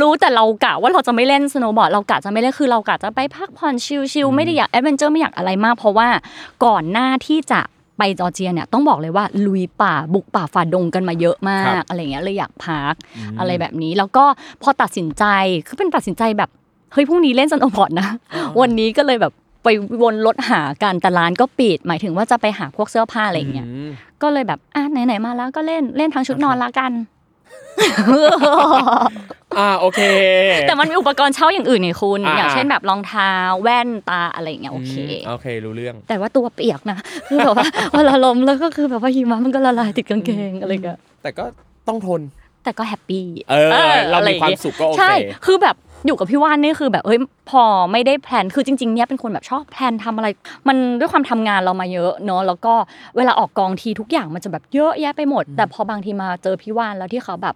[0.00, 3.74] รู้แต่เรากะว่าเราจะไม่เล่นสโนว์บอร์ดเรากะจะไม่เล่นคือเรากะจะไปพักผ่อน
[4.12, 6.08] chill ๆไม่ได้อยาก adventure ไม่อยากอะไรมาก เพราะว่า
[6.64, 7.60] ก่อนหน้าที่จะ
[7.98, 12.94] ไปจอร์เจียเนี่ยต้องบอกเลยว่าลุยป่าบุกป่าฝ่าดงกันมาเยอะมากครับอะไรเงี้ยเลยอยากพัก
[13.38, 14.24] อะไรแบบนี้แล้วก็
[14.62, 15.24] พอตัดสินใจ
[15.66, 16.50] คือเป็นตัดสินใจแบบ
[16.92, 18.08] เฮ้ยพรุ่งนี้เล่นสโนว์บอร์ดนะ
[18.60, 19.32] วันนี้ก็เลยแบบ
[19.66, 19.70] ไป
[20.02, 23.90] วนรถหากันแต่ร้านก็ปิด หมายถึงว่าจะไปหาพวกเสื้อผ้าอะไรเงี้ยอืม
[24.22, 26.92] ก็เลยแบบอะไหนๆมาแล้วก็เล่นเล่นทั้งชุดนอนละกัน
[29.58, 30.00] อ่าโอเค
[30.68, 33.32] แต่มันมีอุปกรณ์เช่าอย่างอื่นไงคุณอ่าอย่างเช่นแบบรองเท้า
[33.62, 41.44] แว่นตาอะไรอย่างเงี้ยโอเคมโอเครู้เรื่อง แต่ว่าตัวเปียกนะคือแบบว่าเวลาลมแล้วก็คือแบบว่าหิมะมันก็ละลายติดกางเกงอะไรกันแต่ก็
[41.88, 42.20] ต้องทน
[42.64, 43.70] แต่ก็ happy เออ
[44.10, 45.12] เรามีความสุขก็โอเค ใช่
[45.46, 47.20] คือแบบ อยู่กับพี่ว่านนี่คือแบบเฮ้ย
[47.50, 50.28] พอไม่ได้ plan คือจริงๆเนี่ยเป็นคนแบบชอบ plan ทำอะไร
[50.68, 52.74] มันด้วยความทำงานเรามาเยอะเนอะแล้วก็
[53.16, 57.54] เวลาออกกองทีทุกอย่างมันจะแบบเยอะแยะไปหมด แต่พอบางทีมาเจอพี่ว่านแล้วที่เขาแบบ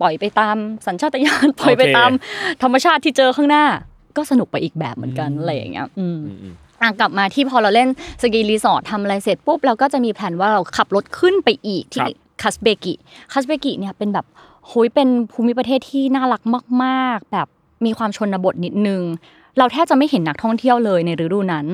[0.00, 2.10] ปล่อยไปตามสัญชาตญาณปล่อยไปตาม
[2.62, 3.64] ธรรมชาติที่เจอข้างหน้า
[4.16, 7.88] ก็สนุกไปอีกแบบเหมือนกันอะไรอย่างเงี้ย อืมอืมอืมอะกลับมาที่พอเราเล่น
[8.22, 12.02] สกีรีสอร์ททำอะไรเสร็จปุ๊บเราก็จะมีแผนว่าเราขับรถขึ้นไปอีกที่
[12.42, 12.94] คัสเบกิ
[13.32, 14.26] คัสเบกิเนี่ยเป็นแบบ
[14.66, 16.42] โหยเป็นภูมิประเทศที่น่ารัก
[16.84, 17.46] มาก ๆ แบบ
[17.84, 19.02] มีความชนบทนิดนึง
[19.58, 21.66] เราแทบจะไม่เห็นนักท่องเที่ยวเลยในฤดูนั้น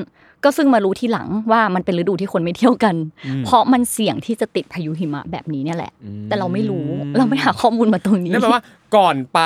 [0.43, 2.95] ก็ซึ่งมารู้ทีหลังว่ามันเป็นฤดูที่คนไม่เที่ยวกัน
[3.45, 5.91] เพราะมันเสี่ยงที่จะติดพายุหิมะแบบนี้เนี่ยแหละ
[6.27, 8.63] แต่เราไม่รู้เราไม่หาข้อมูลมาตรงนี้นั่นแปลว่า
[8.97, 9.39] ก่อนไป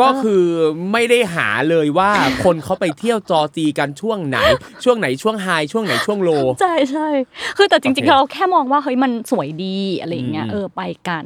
[0.00, 0.44] ก็คือ
[0.92, 2.10] ไม่ได้หาเลยว่า
[2.44, 4.38] คนเขาไปเที่ยวจอร์เจียกันช่วงไหน
[4.84, 7.08] ช่วงไหนช่วงไฮช่วงไหนช่วงโลใช่ใช่
[7.56, 11.24] คือแต่จริงโอเคๆเราแค่มองว่าเฮ้ยมันสวยดีอะไรอย่างเงี้ยอืมเออไปกัน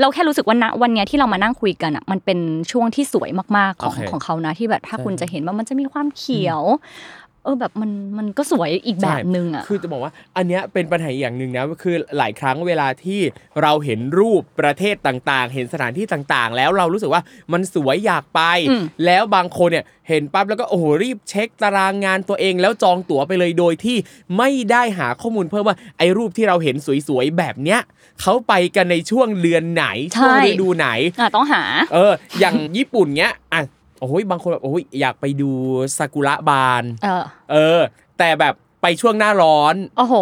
[0.00, 2.38] เราแค่รู้สึกว่าณวันเนี้ยที่เรามานั่งคุยกันอะมันเป็น
[2.72, 6.60] ช่วงที่สวยมากๆของโอเคของเขานะที่แบบถ้าใช่คุณจะเห็นว่ามันจะมีความเขียว
[7.44, 13.20] เออแบบมันมันก็สวยอีกแบบหนึ่งอะคือจะบอกว่าอันเนี้ยเป็นปัญหาอย่างหนึ่งนะคือหลายครั้งเวลาที่
[13.62, 17.22] เราเห็นรูปประเทศต่างๆ เห็นสถานที่ต่างๆ แล้วเรารู้สึกว่า
[17.52, 23.96] มันสวยอยากไปอืมแล้วบางคนเนี่ยเห็นปั๊บแล้วก็โอ้โหรีบเช็คตารางงานตัวเอง แล้วจองตั๋วไปเลยโดยที่
[24.38, 26.76] ไม่ได้หาข้อมูลเพิ่มว่าไอ้รูปที่เราเห็น
[27.08, 27.80] สวยๆแบบเนี้ย
[28.20, 30.88] เขาไปกันในช่วงเดือนไหนช่วงฤดูไหน
[31.20, 31.62] อะต้องหา
[31.94, 33.62] เออ อย่างญี่ปุ่นเนี้ยอะ
[34.00, 35.50] โอ้ยบางคนแบบโอ้ยอยากไปดู
[35.98, 37.80] ซากุระบาน เออ เออ
[38.18, 40.14] แต่แบบ ไปช่วงหน้าร้อน โอ้โห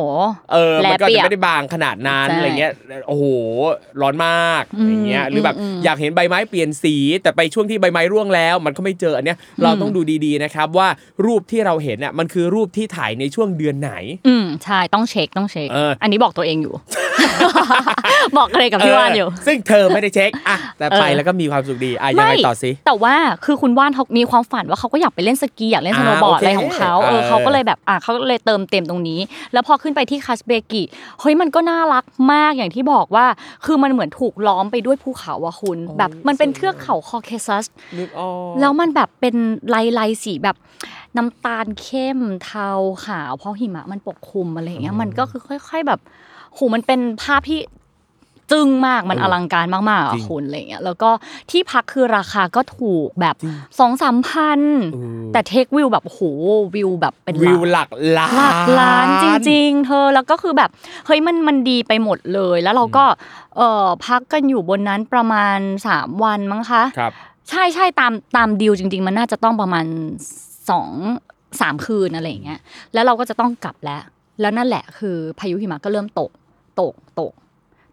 [0.52, 2.72] เออแลมันก็เปียจะกไม่ได้บางขนาดนั้นใช่อะไรเงี้ย
[3.08, 3.24] โอ้โห
[4.00, 10.88] ร้อนมากอืมอย่างเงี้ย หรือแบบอืมอืมอยากเห็นใบไม้เปลี่ยนสี แต่ไปช่วงที่ใบไม้ร่วงแล้ว มันก็ไม่เจออันเนี้ย เราต้องดูดีๆนะครับว่า
[11.26, 13.92] รูปที่เราเห็นอะมันคือรูปที่ถ่ายในช่วงเดือนไหน
[14.28, 16.74] อืมใช่ ต้องเช็ค ต้องเช็คเอออัอันนี้บอกตัวเองอยู่
[18.36, 29.20] บอกอะไรกับพี่ว่านอยู่เซึ่งเธอไม่ได้เช็ค อะ แต่ไปเออแล้วก็มีความสุขดี อะยังไงต่อสิ แต่ว่าคือคุณว่านเขามีความฝันว่าเขาก็อยากไปเล่นสกี อยากเล่นสโนว์บอร์ดอ่าโอเคอะไรของเขาเออเออเขาก็เลยแบบ อะเขาก็เลยเติมเต็มตรงนี้
[29.52, 30.82] แล้วพอขึ้นไปที่คัสเบกิ
[31.20, 33.26] เฮ้ยมันก็น่ารักมากอย่างที่บอกว่า
[33.64, 37.64] คือมันเหมือนถูกล้อมไปด้วยภูเขาอะคุณแบบมันเป็นเทือกเขาคอเคซัส
[37.98, 39.34] นึกออกแล้วมันแบบเป็น
[39.74, 40.56] ลายลายๆสีแบบ
[41.16, 42.70] น้ำตาลเข้มเทา
[43.06, 46.00] ขาวเพราะหิมะมันปกคลุมอะไรอย่างเงี้ยมันก็คือค่อย ๆแบบ
[46.54, 47.60] โหมันเป็นภาพที่
[48.50, 51.10] จึ้งมากมันเอออลังการมากๆจอะริงคุณอะไรเงี้ยแล้วก็
[51.50, 53.36] ที่พักคือราคาก็ถูกแบบ
[53.78, 54.60] สองสามพัน
[54.94, 56.18] เออแต่เทควิวแบบโห
[56.74, 60.70] วิวแบบเป็นวิวล้านหลักล้านหลักล้านจริง ๆ เธอแล้วก็คือแบบ
[61.06, 63.04] เฮ้ยมันมันดีไปหมดเลยแล้วเราก็
[63.56, 67.12] เออพักกันอยู่บนนั้นประมาณสามวันมั้งคะครับ
[67.50, 69.86] ใช่ใช่ตามตามดีลจริง ๆ มันน่าจะต้องประมาณ
[70.70, 70.90] สอง
[71.60, 72.60] สามคืนอะไรอย่างเงี้ย
[72.94, 74.02] แล้วเราก็จะต้องกลับแล้ว
[74.40, 76.30] แล้วนั่นแหละคือพายุหิมะก็เริ่มตก
[76.80, 77.32] ตกตก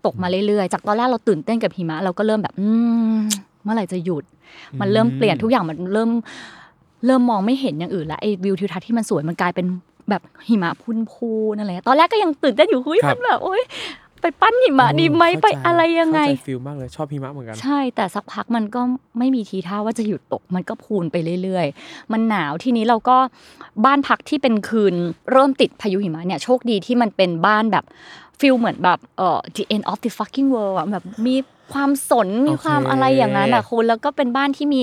[0.06, 2.70] ตกมาเรื่อยๆ จากตอนแรกเราตื่นเต้นกับหิมะ เราก็เริ่มแบบอื
[3.16, 3.18] ม
[3.64, 4.24] เมื่อไหร่จะหยุด
[4.80, 6.12] มันเริ่มเปลี่ยนทุกอย่างมันเริ่ม
[7.06, 9.66] เริ่มมองไม่เห็นอย่างอื่นแล้วไอ้วิวทิวทัศน์ที่มันสวยมันกลายเป็น
[10.10, 13.64] แบบหิมะพุ่นพูนอะไรเงี้ยตอนแรกก็ยังตื่นเต้นอยู่เฮ้ยครัมับนแบบโอ๊ย
[14.22, 18.82] ไปปั้นหิมะดีไหมเข้าไปใจอะไรยังไงเข้าใจ feel มากเลยชอบหิมะเหมือนกันใช่แต่สักพักมันก็
[19.20, 23.18] ไม่มีทีท่าว่าจะหยุดตกมันก็พูนไปเรื่อยๆ มันหนาวทีนี้เราก็
[23.86, 24.94] บ้านพักที่เป็นคืน
[25.32, 27.86] เริ่มติดพายุหิมะเนี่ยโชคดีที่มันเป็นบ้านแบบ
[28.40, 31.36] feel เหมือนแบบเอ่อ the end of the fucking world อะแบบมี
[31.74, 34.82] ความสนมีความโอเคอะไรอย่างนั้นอะคุณแล้วก็เป็นบ้านที่มี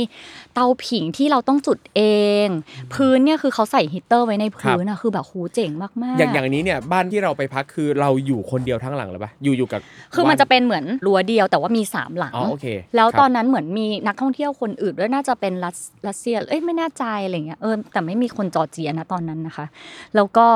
[0.54, 2.02] เตาผิงที่เราต้องจุดเอ
[2.46, 2.48] ง
[2.94, 9.80] พื้นเนี่ยคือเขาใส่ฮีตเตอร์ไว้ในพื้นอะคือแบบโหเจ๋งมากๆ อย่างอย่างนี้เนี่ยบ้านที่เราไปพักคือเราอยู่คนเดียวทั้งหลังเลยปะอยู่อยู่กับ
[10.14, 12.66] คือมันจะเป็นเหมือนรั้วเดียวแต่ว่ามีสามหลังอ๋อโอเค
[12.96, 19.66] แล้วครับตอนนั้นเหมือนมีนักท่องเที่ยวคนอื่นด้วยน่าจะเป็นรัสรัสเซียเอ้ยไม่แน่ใจอะไรเงี้ยเออแต่ไม่มีคนจอร์เจียนะตอนนั้นนะคะ
[20.16, 20.46] แล้วก็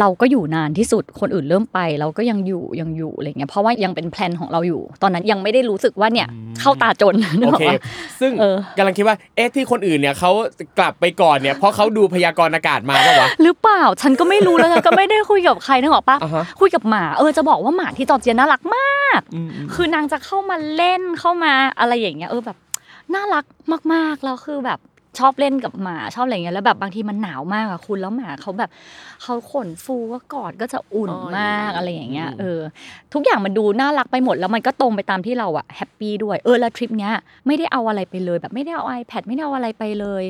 [0.00, 6.28] เราก็อยู่นานที่สุดคนอื่นเริ่มไป เราก็ยังอยู่ยังอยู่อะไรเงี้ยเพราะว่ายังเป็นแพลนของเราอยู่ ตอนนั้นยังไม่ได้รู้สึกว่าเนี่ย
[6.60, 7.80] เข้าตาจนนึกโอออกเคปะ
[8.20, 10.30] ซึ่งเออกำลังคิดว่าเอ๊ะที่คนอื่นเนี่ยเขา
[10.78, 19.20] กลับไปก่อนเนี่ยเพราะเขาดูพยากรณ์อากาศมาปะวะหรือเปล่าฉันก็ไม่รู้แล้วฉันก็ไม่ได้คุยกับใครนึกออกปะอ่าฮะคุยกับหมาเออจะบอกว่าหมาที่จอร์เจียน่ารักมาก
[19.74, 22.56] คือนางจะเข้ามาเล่นเข้ามาอะไรอย่างเงี้ยเออแบบ
[23.14, 23.44] น่ารัก
[23.92, 24.78] มากๆแล้วคือแบบ
[25.18, 28.70] ชอบเล่นกับหมาชอบอะไรเงี้ยแล้วแบบบางทีมันหนาวมากอะคุณแล้วหมาเขาแบบ
[29.22, 32.60] เขาขนฟูก็กอดก็จะอุ่นอ๋อมากอะไรอย่างเงี้ยอืมเออ
[33.12, 37.12] ทุกอย่างมันดูน่ารักไปหมดแล้วมันก็ตรงไปตามที่เราอะ happy ด้วยเออแล้วทริปเนี้ย
[37.46, 40.24] ไม่ได้เอาอะไรไปเลย แบบไม่ได้เอา iPad ไม่ได้เอาอะไรไปเลย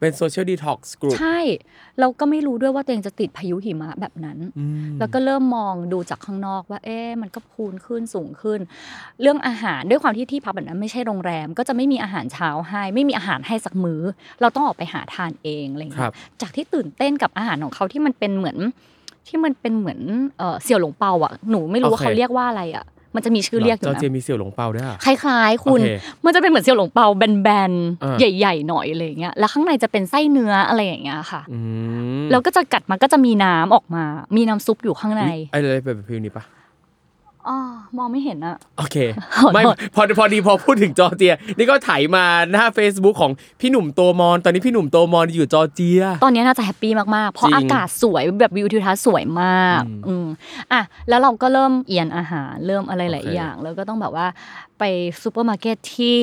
[0.00, 1.38] เป็น social detox กลุ่มใช่
[2.00, 4.38] เราก็ไม่รู้ด้วยว่าตัวเองจะติดพายุหิมะแบบนั้น
[4.98, 8.60] แล้วก็เริ่มมองดูจากข้างนอกว่า เอ๊ะมันก็พูนขึ้นสูงขึ้น
[9.20, 14.02] เรื่องอาหารด้วยความที่ที่พักแบบนั้นไม่ใช่โรงแรม ก็จะไม่มีอาหารเช้าให้ ไม่มีอาหารให้สักมื้อ
[14.40, 18.58] เราต้องออกไปหาทานเองอะไรอย่างเงี้ยครับจากที่ตื่นเต้นกับอาหารของเขาที่มันเป็นเหมือน
[19.28, 20.00] ที่มันเป็นเหมือน
[20.38, 25.90] เอ่อเสี่ยวหลงเปาอะหนูไม่รู้ว่าโอเคเขาเรียกว่าอะไรอะ มันจะมีชื่อเรียกอจอยู่ร์นะเจียมีเสี่ยวหลงเปาด้วยอะคล้ายๆ คุณโอเค
[26.24, 27.06] มันจะเป็นเหมือนเสี่ยวหลงเปา
[27.42, 31.58] แบนอ่าๆใหญ่ๆ หน่อยอะไรอย่างเงี้ย แล้วข้างในจะเป็นไส้เนื้ออะไรอย่างเงี้ยค่ะอื
[32.20, 34.04] มแล้วก็จะกัดมันก็จะมีน้ำออกมา
[34.36, 36.44] มีน้ำซุปอยู่ข้างในไอ้เลยเป็นแบบ feel นี้ปะ
[37.48, 37.58] อ๋อ
[37.98, 38.96] มองไม่เห็นอะโอเค
[39.36, 39.62] ขอโทษไม่
[39.94, 50.26] พอพอดีพอพูดถึงจอร์เจีย นี่ก็ไถมาหน้า Facebook ของพี่หนุ่มโตมอน ตอนนี้พี่หนุ่มโตมอนอยู่จอร์เจีย ตอนนี้น่าจะ happy มากๆ เพราะจริงอากาศสวยแบบวิวทิวทัศน์สวยมากอืมอืม
[50.72, 54.26] อะแล้วเราก็เริ่มเอียนอาหารเริ่มอะไรหลายโอเคอย่าง แล้วก็ต้องแบบว่า
[54.78, 54.84] ไป
[55.22, 56.18] ซูเปอร์มาร์เก็ตที่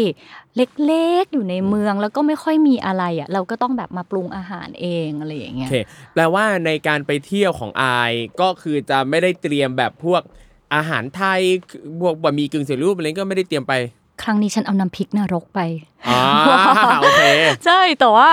[0.58, 5.74] เล็กๆ อยู่ในเมืองแล้วก็ไม่ค่อยมีอะไรอะ เราก็ต้องแบบมาปรุงอาหารเองอะไรอย่างโอเงี้ยเค
[6.14, 8.12] แปลว่าในการไปเที่ยวของอาย
[8.42, 10.22] ก็คือจะไม่ได้เตรียมแบบพวก
[10.74, 11.42] อาหารไทย
[12.02, 13.74] พวกบะหมี่กึ่งสำเร็จรูปอะไรก็ไม่ได้เตรียมไป
[14.24, 15.60] ครั้งนี้ฉันเอาน้ำพริกนรกไป
[16.08, 16.22] อ่า
[17.02, 17.24] โอเค
[17.66, 18.30] ใช่แต่ว่า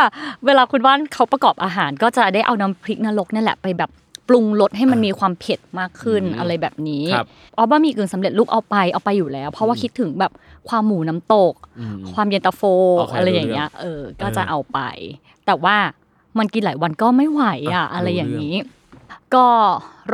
[0.47, 3.91] เวลาคุณบ้านเขาประกอบอาหาร ก็จะได้เอาน้ำพริกนรกนี่แหละไปแบบ
[4.29, 10.33] ปรุงรสให้มันมีความเผ็ดมากขึ้นอืมอะไรแบบนี้ครับอ๋อบะหมี่กึ่งสำเร็จรูปเอาไปเอาไปอยู่แล้ว เพราะว่าคิดถึงแบบ
[10.69, 12.63] ความหมูน้ำตกอืมความเย็นตาโฟ
[12.99, 14.79] โอเคอะไรอย่างเงี้ยเออก็จะเออเอาไป
[15.47, 15.77] แต่ว่า
[16.39, 17.43] มันกินหลายวันก็ไม่ไหว
[17.75, 18.57] อะอะอะไรอย่างรู้เรื่องนี้
[19.35, 19.47] ก็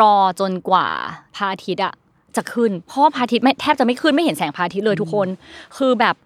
[0.01, 0.87] รอจนกว่า
[1.35, 1.95] พระอาทิตย์อะ
[2.39, 5.29] จะขึ้น เพราะว่าพระอาทิตย์ไม่แทบจะไม่ขึ้นไม่เห็นแสงพระอาทิตย์เลยทุกคน
[5.77, 6.17] คือแบบ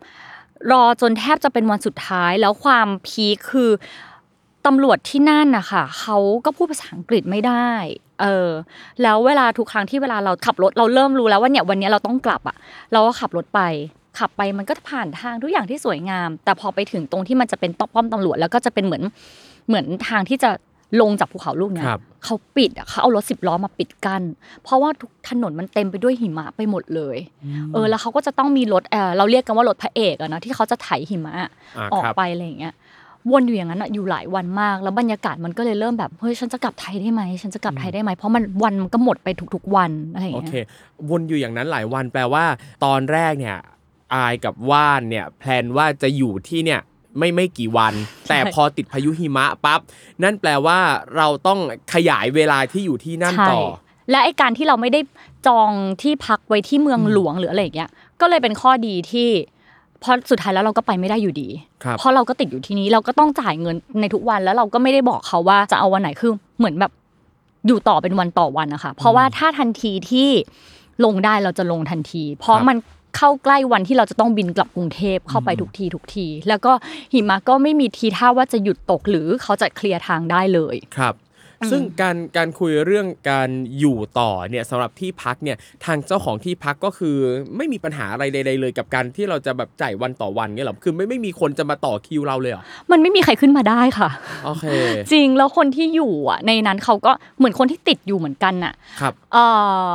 [0.72, 3.70] รอจนแทบจะเป็นวันสุดท้ายแล้วความพีคคือ
[4.66, 7.68] ตำรวจที่นั่นนะคะเขาก็พูดภาษาอังกฤษไม่ได้
[8.20, 8.50] เออ
[9.02, 12.56] แล้วเวลาทุกครั้งที่เวลาเราขับรถเราเริ่มรู้แล้วว่าเนี่ยวันนี้เราต้องกลับอะ
[12.92, 13.60] เราก็ขับรถไป
[14.18, 19.02] ขับไปมันก็ผ่านทางทุกอย่างที่สวยงาม แต่พอไปถึงตรงที่มันจะเป็นป้อมตำรวจแล้วก็จะเป็นเหมือน
[19.68, 20.50] เหมือนทางที่จะ
[21.00, 24.22] ลงจากภูเขาลูกเนี้ยครับเขาปิดอะเขาเอารถสิบล้อมาปิดกั้น
[24.64, 27.16] เพราะว่าทุกถนนมันเต็มไปด้วยหิมะไปหมดเลย
[27.72, 32.74] เออแล้วเขาก็จะต้องมีรถเออเราเรียกกันว่ารถพระเอกอะนะที่เขาจะไถหิมะอ่าออกครับไปอะไรอย่างเงี้ย
[33.30, 40.54] วนอยู่อย่างนั้นอะอยู่หลายวันมาก แล้วบรรยากาศมันก็เลยเริ่มแบบเฮ้ยฉันจะกลับไทยได้ไหมฉันจะกลับไทยได้ไหมเพราะมันวันมันก็หมดไปทุกๆวันอะไรอย่างโอเงี้ยเค
[41.10, 42.44] วนอยู่อย่างนั้นหลายวันแปลว่า
[42.84, 43.58] ตอนแรกเนี่ย
[44.14, 46.80] อายกับว่านเนี่ยแพลนว่าจะอยู่ที่เนี่ย
[47.18, 47.94] ไม่ไม่กี่วัน
[48.28, 49.80] แต่พอติดพายุหิมะปั๊บ
[50.22, 50.78] นั่นแปลว่า
[51.16, 51.58] เราต้อง
[51.94, 53.62] ขยายเวลาที่อยู่ที่นั่นใช่ต่อ
[54.10, 55.00] และไอการที่เราไม่ได้
[55.46, 55.70] จอง
[56.02, 59.28] ที่พักไว้ที่เมืองหลวงหรืออะไรอย่างเงี้ยก็เลยเป็นข้อดีที่
[60.02, 61.48] พอสุดท้ายแล้วเราก็ไปไม่ได้อยู่ดี
[61.84, 66.92] ครับเพราะเราก็ติดอยู่ที่นี้เราก็ต้องจ่ายเงินในทุกวันแล้วเราก็ไม่ได้บอกเขาว่าจะเอาวันไหนคือเหมือนแบบ
[67.66, 70.28] อยู่ต่อเป็นวันต่อวันนะคะเพราะว่าถ้าทันทีที่
[71.04, 72.76] ลงได้เราจะลงทันที เพราะครับมัน
[73.16, 76.72] เข้าใกล้วันที่เราจะต้องบินกลับกรุงเทพเข้าไปทุกทีทุกที แล้วก็
[77.12, 81.14] หิมะก็ไม่มีทีท่าว่าจะหยุดตกหรือเขาจะเคลียร์ทางได้เลยครับ
[81.70, 87.16] ซึ่งการการคุยเรื่องการอยู่ต่อเนี่ยสำหรับที่พักเนี่ยทางเจ้าของที่พักก็คือ
[87.56, 94.10] ไม่มีปัญหาอะไรใดๆเลยกับการที่เราจะแบบจ่ายวันต่อวันเนี่ยหรอคือไม่ไม่มีคนจะมาต่อคิวเราเลยเหรอมันไม่มีใครขึ้นมาได้ค่ะ
[94.44, 94.66] โอเค
[95.12, 99.46] จริงแล้วคนที่อยู่อะในนั้นเขาก็เหมือนคนที่ติดอยู่เหมือนกันน่ะครับเอ่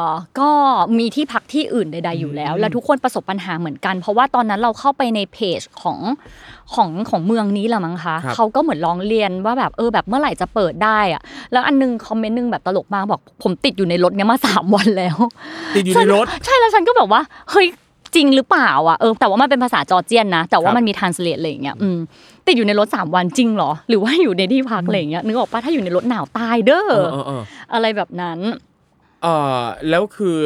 [0.03, 0.06] อ
[0.39, 0.49] ก็
[0.97, 5.99] มีที่พักที่อื่นใด ๆอยู่แล้ว แล้วทุกคนประสบปัญหาเหมือนกัน เพราะว่าตอนนั้นเราเข้าไปในเพจของ
[6.75, 11.21] ของของเมืองนี้แหละมั้งคะครับเขาก็เหมือนร้องเรียนว่าแบบเออแบบเมื่อไหร่จะเปิดได้อะ
[11.53, 15.17] แล้วอันนึงคอมเมนต์นึงแบบตลกมากบอก ผมติดอยู่ในรถเนี้ยมาสามวันแล้ว
[15.76, 17.67] ติดอยู่ในรถ ใช่แล้วฉันก็แบบว่าเฮ้ย
[18.15, 22.00] จริงหรือเปล่าอะเออแต่ว่ามันเป็นภาษาจอร์เจียนนะ แต่คว่ารับมันมีทานสเลตอะไรอย่างเงี้ยอืม
[22.48, 27.41] ติดอยู่ในรถสามวันจริงเหรอ หรือว่าอยู่ในที่พักอะไรอย่างเงี้ยนึกออกปะถ้าอยู่ในรถหนาวตายเด้อเออเออเออ
[27.74, 28.39] อะไรแบบนั้น
[29.24, 29.28] เอ
[29.60, 30.38] อแล้วคือ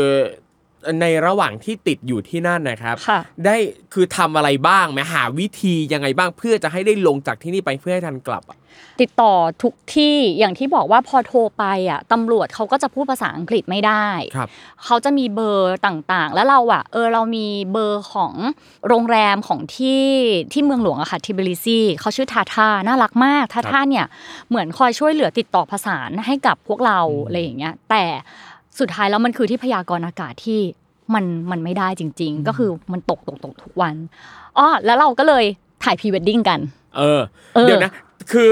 [1.02, 3.56] ในระหว่างที่ติดอยู่ที่นั่นนะครับค่ะได้
[3.94, 8.58] คือทำอะไรบ้างไหมหาวิธียังไงบ้างเพื่อจะให้ได้ลงจากที่นี่ไปเพื่อให้ทันกลับอะ
[9.02, 14.50] ติดต่อทุกที่อย่างที่บอกว่าพอโทรไปอะตำรวจเขาก็จะพูดภาษาอังกฤษไม่ได้ครับ
[14.86, 18.34] เขาจะมีเบอร์ต่างๆ แล้วเราอะเออเรามีเบอร์ของ
[18.88, 20.06] โรงแรมของที่
[20.54, 24.06] ที่เมืองหลวงอะค่ะทิบิลิซีเขาชื่อทาทาน่ารักมากทาทาเนี่ย
[24.50, 28.04] เหมือนคอยช่วยเหลือติดต่อภาษานให้กับพวกเราอะไรอย่างเงี้ยแต่
[28.82, 30.60] สุดท้ายแล้วมันคือที่พยากรณ์อากาศที่
[31.13, 33.96] มันมันไม่ได้จริง ๆ ก็คือมันตกตกตกทุกวัน
[34.58, 35.44] อ๋อแล้วเราก็เลย
[35.84, 36.60] ถ่ายพรีเวดดิ้งกัน
[36.98, 37.22] เออ
[37.56, 37.91] เออเดี๋ยวนะ
[38.32, 38.52] คือ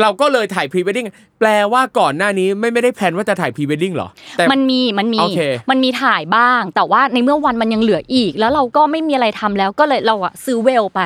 [0.00, 1.06] เราก็เลยถ่ายพรีเวดดิ้ง
[1.38, 11.00] แปลว่าก่อนหน้านี้ไม่ไม่ได้ plan ว่าจะถ่ายพรีเวดดิ้งเหรอแต่มันมีมันมีโอเคมันมีถ่ายบ้าง แต่ว่าในเมื่อวันมันยังเหลืออีก แล้วเราก็ไม่มีอะไรทำแล้วก็เลยเราอะซื้อ veil ไป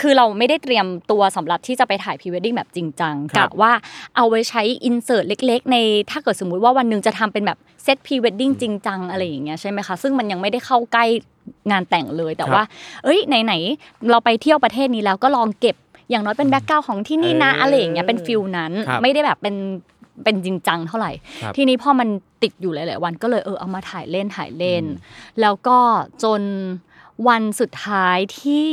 [0.00, 3.72] คือเราไม่ได้เตรียมตัวสำหรับที่จะไปถ่ายพรีเวดดิ้งแบบจริงจังครับกะว่า
[4.16, 5.76] เอาไว้ใช้ insert เล็ก ๆ ใน
[6.10, 11.04] ถ้าเกิดสมมุติว่าวันหนึ่งจะทำเป็นแบบเซตพรีเวดดิ้งจริงจังอะไรอย่างเงี้ยใช่ไหมคะซึ่งมันยังไม่ได้เข้าใกล้
[11.70, 12.62] งานแต่งเลยแต่ว่า
[13.04, 15.76] เอ้ยไหนๆเราไปเที่ยวประเทศนี้แล้วก็ลองเก็บ
[16.10, 19.56] อย่างน้อยเป็น background ของที่นี่นะเออออะไรอย่างเงี้ยเป็น feel นั้นครับไม่ได้แบบเป็น
[20.24, 22.08] เป็นจริงจังเท่าไหร่ครับทีนี้พอมัน
[22.42, 24.84] ติดอยู่หลายๆวันก็เลยเออเอามาถ่ายเล่นถ่ายเล่น
[25.40, 25.78] แล้วก็
[26.22, 26.42] จน
[27.28, 28.68] วันสุดท้ายที่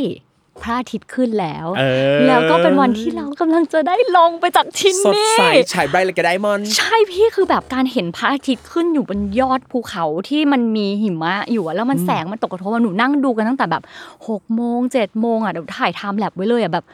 [0.63, 1.83] พระอาทิตย์ขึ้นแล้วเอ
[2.15, 13.83] อแล้วก็เป็นวันที่เรากำลังจะได้ลงไปจากที่สดนี่ shine bright like a diamond ใช่พี่คือแบบการเห็นพระอาทิตย์ขึ้นอยู่บนยอดภูเขาที่มันมีหิมะอยู่อะแล้วมันแสงมันตกกระทบอะหนูนั่งดูกันตั้งแต่แบบ
[14.27, 16.85] หกโมงเจ็ดโมงอะเดี๋ยวถ่าย time-lapse ไว้เลยอะแบบ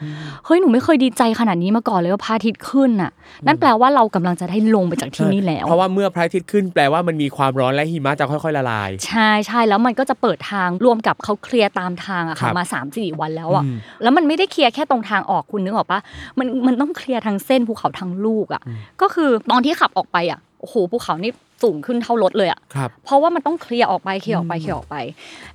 [0.44, 3.10] เฮ้ยหนูไม่เคยดีใจขนาดนี้มาก่อนเลยว่าพระอาทิตย์ขึ้นอะ
[3.46, 16.00] นั่นแปลว่าเรากำลังจะได้ลงไปจากที่นี่แล้ว เพราะว่าเมื่อพระอาทิตย์ขึ้นแปลว่ามันมีความร้อนและหิมะจะค่อย ๆ ละลาย ใช่ใช่แล้วมันก็จะเปิดทางรวมกับเขาเคลียร์ตามทางอะครัค่ะบมาสามสี่วันแล้วอะอืมแล้วมันไม่ได้เคลียร์แค่ตรงทางออกคุณนึกออกปะ
[16.38, 18.62] มันมันต้องเคลียร์ทั้งเส้นภูเขาทั้งลูกอะ
[19.00, 24.96] ก็คือตอนที่ขับออกไปอะโอ้โหภูเขานี่สูงขึ้นเท่ารถเลยอะครับเพราะว่ามันต้องเคลียร์ออกไปเคลียร์ออกไปเคลียร์ออกไป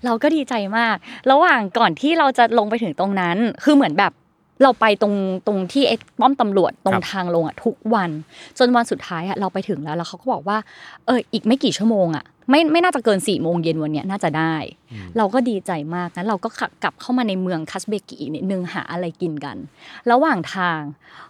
[0.05, 0.95] เราก็ดีใจมาก
[1.31, 4.12] ระหว่างก่อนที่เราจะลงไปถึงตรงนั้น คือเหมือนแบบ
[4.63, 5.15] เราไปตรง
[5.48, 8.10] ตรงที่ไอ้ป้อมตำรวจตรคงรับทางลงอะทุกวัน
[8.58, 10.58] จนวันสุดท้ายอะเราไปถึงแล้วแล้วเขาก็บอกว่า
[11.06, 14.56] เอออีกไม่กี่ชั่วโมงอะไม่ไม่น่าจะเกิน4ี่โมงเย็นวันเนี้ยน่าจะได้
[15.17, 19.58] เราก็ดีใจมากงั้นเราก็ขับกลับเข้ามาในเมืองคัสเบกิอีกนิดนึงหาอะไรกินกัน
[20.12, 20.82] ระหว่างทาง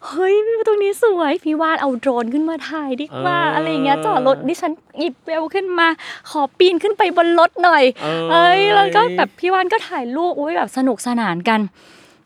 [0.06, 5.88] เฮ้ยวิวตรงนี้สวย พี่วาดเอาโดรนขึ้นมาถ่ายดีกว่าเออออะไรอย่างเงี้ยจอดรถดิฉันหยิบเวลขึ้นมา
[6.30, 11.60] ขอปีนขึ้นไปบนรถหน่อย เออเอ้ยแล้วก็แบบพี่วานก็ถ่ายรูปอุ้ยแบบสนุกสนานกัน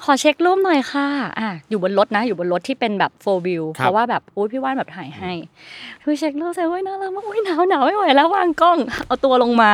[0.03, 1.07] ขอเช็ครูปหน่อยค่ะ
[1.39, 5.31] อะ อยู่บนรถนะ อยู่บนรถที่เป็นแบบโฟวิวครับเพราะว่าแบบอุ้ยพี่วานแบบถ่ายให้
[6.03, 9.71] คือเช็ครูปเสร็จอุ้ยน่ารักมากอุ้ยหนาวหนาวไม่ไหวแล้ววางกล้อง เอาตัวลงมา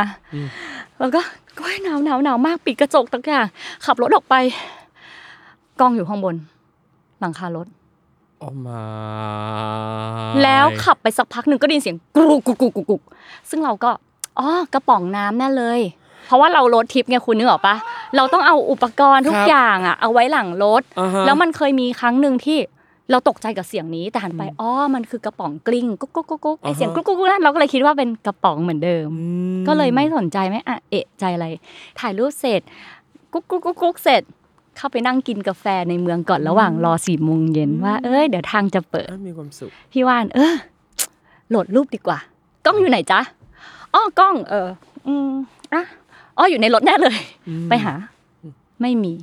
[1.00, 1.22] แล้วก็
[1.62, 3.46] อุ้ยหนาวหนาวหนาวมากปิดกระจกทุกอย่าง
[3.86, 4.36] ขับรถออกไป
[5.80, 6.36] กล้องอยู่ข้างบน
[7.20, 7.68] หลังคารถ
[8.40, 8.84] โอ้มา
[10.44, 13.02] แล้วขับไปสักพักหนึ่งก็ได้ยินเสียงกรุกกรุกกรุกกรุกกรุก
[13.50, 13.92] ซึ่งเราก็
[14.40, 15.80] อ๋อกระป๋องน้ำแน่เลย
[16.28, 17.76] เพราะว่าเรารถทิปไงคุณนึกออกปะ
[18.16, 22.58] เราต้องเอาอุปกรณ์ทุกอย่างอะเอาไว้หลังรถอ่าฮะแล้วมันเคยมีครั้งหนึ่งที่
[23.12, 29.26] เราตกใจกับเสียงนี้แต่หันไปอ๋อมันคือกระป๋องกลิ้งกุ๊กกุ๊กกุ๊กกุ๊กไอเสียงกุ๊กกุ๊กกุ๊กนั่นเราก็เลยคิดว่าเป็นกระป๋องเหมือนเดิมอื
[29.68, 31.48] ก็เลยไม่สนใจไม่อะเอะใจอะไร
[32.00, 32.62] ถ่ายรูปเสร็จ
[33.34, 34.22] กุ๊กกุ๊กกุ๊กกุ๊กเสร็จ
[34.78, 40.56] เข้าไปนั่งกินกาแฟในเมืองก่อนระหว่างรอสี่โมงเย็นว่า เอ้ยเดี๋ยวทางจะเปิดอะมีความสุขพี่ว่านเออ
[41.50, 42.20] โหลดรูปดีกว่า
[42.66, 43.20] กล้องอยู่ไหนจ๊ะ
[43.94, 44.68] อ๋อกล้องเออ
[45.08, 45.30] อืม
[45.74, 45.84] อะ
[46.38, 47.18] อ๋ออยู่ในรถแน่เลย
[47.70, 47.94] ไปหา
[48.82, 49.14] ไม่มี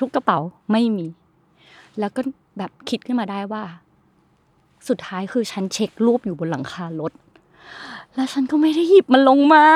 [0.00, 0.38] ทุกกระเป๋า
[0.72, 1.06] ไม่มี
[1.98, 2.20] แล้วก็
[2.58, 3.62] แบบคิดขึ้นมาได้ว่า
[4.88, 7.12] สุดท้ายคือฉันเช็ครูปอยู่บนหลังคารถ
[8.14, 9.66] แล้วฉันก็ไม่ได้หยิบมันลงมา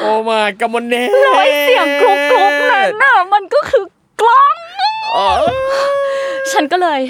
[0.00, 3.84] โอ้มากำมอนเน่แล้วไอ้เสียงกรุกกรุกนั้นน่ะมันก็คือ
[4.20, 4.54] กล้อง
[5.16, 5.28] อ๋อ
[6.52, 7.00] ฉันก็เลย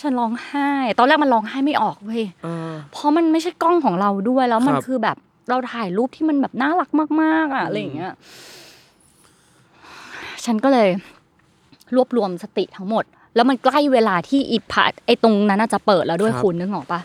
[0.00, 5.16] ฉันร้องไห้ ตอนแรกมันร้องไห้ไม่ออกเว้ยเออเพราะมันไม่ใช่กล้องของเราด้วยแล้วมันครับคือแบบ
[5.48, 6.90] เราถ่ายรูปที่มันแบบน่ารัก
[7.22, 8.12] มาก ๆ อะอะไรอย่างเงี้ย
[10.44, 10.88] ฉันก็เลย
[11.94, 17.00] รวบรวมสติทั้งหมด แล้วมันใกล้เวลาที่อี part ไอ้ตรงนั้นน่าจะเปิดแล้วด้วยครับคุณนึกออกปะ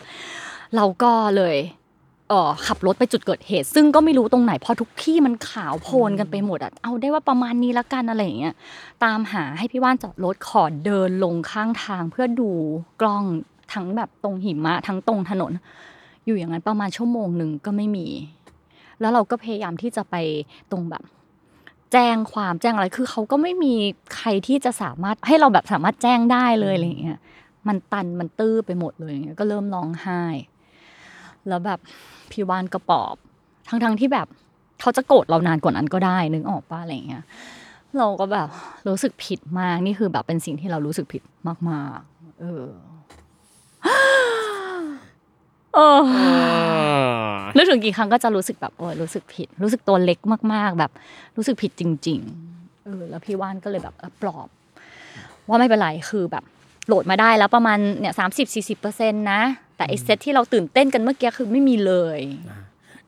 [0.76, 1.56] เราก็เลย
[2.28, 8.54] เออขับรถไปจุดเกิดเหตุ ซึ่งก็ไม่รู้ตรงไหนเพราะทุกที่มันขาวโพลนกันไปหมดอะเอาได้ว่าประมาณนี้ละกันอะไรอย่างเงี้ย
[9.04, 12.50] ตามหาให้พี่ว่านจอดรถขอเดินลงข้างทางเพื่อดู
[13.00, 13.24] กล้อง
[13.72, 15.52] ทั้งแบบตรงหิมะทั้งตรงถนน
[16.28, 18.06] อยู่อย่างนั้นประมาณชั่วโมงหนึ่งก็ไม่มี
[19.00, 20.16] แล้วเราก็พยายามที่จะไป
[20.70, 21.02] ตรงแบบ
[21.92, 23.74] แจ้งความแจ้งอะไรคือเขาก็ไม่มี
[24.16, 27.18] ใครที่จะสามารถให้เราแบบสามารถแจ้งได้เลยอะไรอย่างเงี้ย
[27.68, 30.22] มันตันมันตื้อไปหมดเลยอย่างเงี้ยก็เริ่มร้องไห้
[31.48, 31.78] แล้วแบบ
[32.30, 33.14] พี่วานก็ปลอบ
[33.68, 34.26] ทั้งๆที่แบบ
[34.80, 37.24] เขาจะโกรธเรานานกว่านั้นก็ได้นึกออกป่ะอะไรอย่างเงี้ย
[37.98, 38.48] เราก็แบบ
[38.88, 41.22] รู้สึกผิดมากนี่คือแบบเป็นสิ่งที่เรารู้สึกผิด
[41.70, 42.66] มากๆ เออ
[43.84, 43.88] เอ
[44.47, 44.47] อ
[47.56, 50.18] นึกถึงกี่ครั้งก็จะรู้สึกแบบโอ้ยรู้สึกผิด รู้สึกตัวเล็ก
[50.52, 50.90] มาก ๆ แบบ
[51.36, 52.20] รู้สึกผิดจริง
[52.54, 54.48] ๆ เออ แล้วพี่ว่านก็เลยแบบเออปลอบ
[55.48, 56.44] ว่าไม่เป็นไรคือแบบ
[56.86, 59.40] โหลดมาได้แล้วประมาณเนี่ยสามสิบสี่สิบเปอร์เซ็นต์นะ
[59.76, 62.20] แต่ไอเซตที่เราตื่นเต้นกันเมื่อกี้คือไม่มีเลย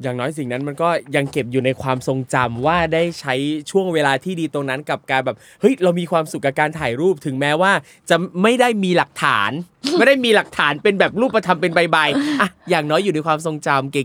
[0.03, 3.35] อย่างน้อยสิ่งนั้นมันก็ยังเก็บอยู่ในความทรงจำว่าได้ใช้
[3.71, 7.73] ช่วงเวลาที่ดีตรงนั้นกับการแบบเฮ้ยเรามีความสุขกับการถ่ายรูปถึงแม้ว่า
[8.11, 9.51] จะไม่ได้มีหลักฐาน
[9.99, 14.03] ไม่ได้มีหลักฐานเป็นแบบรูปธรรมเป็นใบๆอะอย่างน้อยอยู่ในความทรงจำเก๋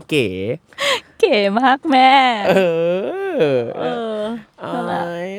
[1.20, 2.54] เก๋มากแม่ๆเอ
[3.54, 3.84] อเอ
[4.20, 4.22] อ
[4.60, 4.70] ไอ้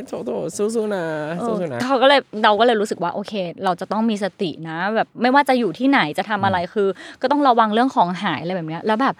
[0.07, 1.05] โถโถสู้ๆนะ
[1.45, 6.87] สู้ๆนะเขาก็เลยเราก็เลยรู้สึกว่าโอเค เราจะต้องมีสตินะ แบบไม่ว่าจะอยู่ที่ไหนจะทำอะไรคือ
[7.21, 9.15] ก็ต้องระวังเรื่องของหายอะไรแบบเนี้ยแล้วแบบ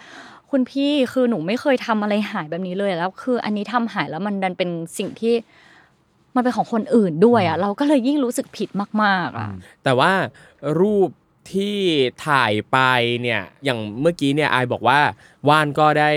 [0.52, 5.34] คุณพี่คือหนูไม่เคยทำอะไรหายแบบนี้เลยแล้ว คืออันนี้ทำหายแล้วมันดันเป็นสิ่งที่
[6.36, 8.70] มันเป็นของคนอื่นด้วยอะเราก็เลยยิ่งรู้สึกผิด
[9.04, 9.50] มากๆอะ
[9.84, 10.12] แต่ว่า
[10.80, 11.10] รูป
[11.52, 11.78] ที่
[12.28, 12.78] ถ่ายไป
[13.22, 15.00] เนี่ยอย่างเมื่อกี้เนี่ยไอายบอกว่า
[15.50, 16.12] ว่านก็ได้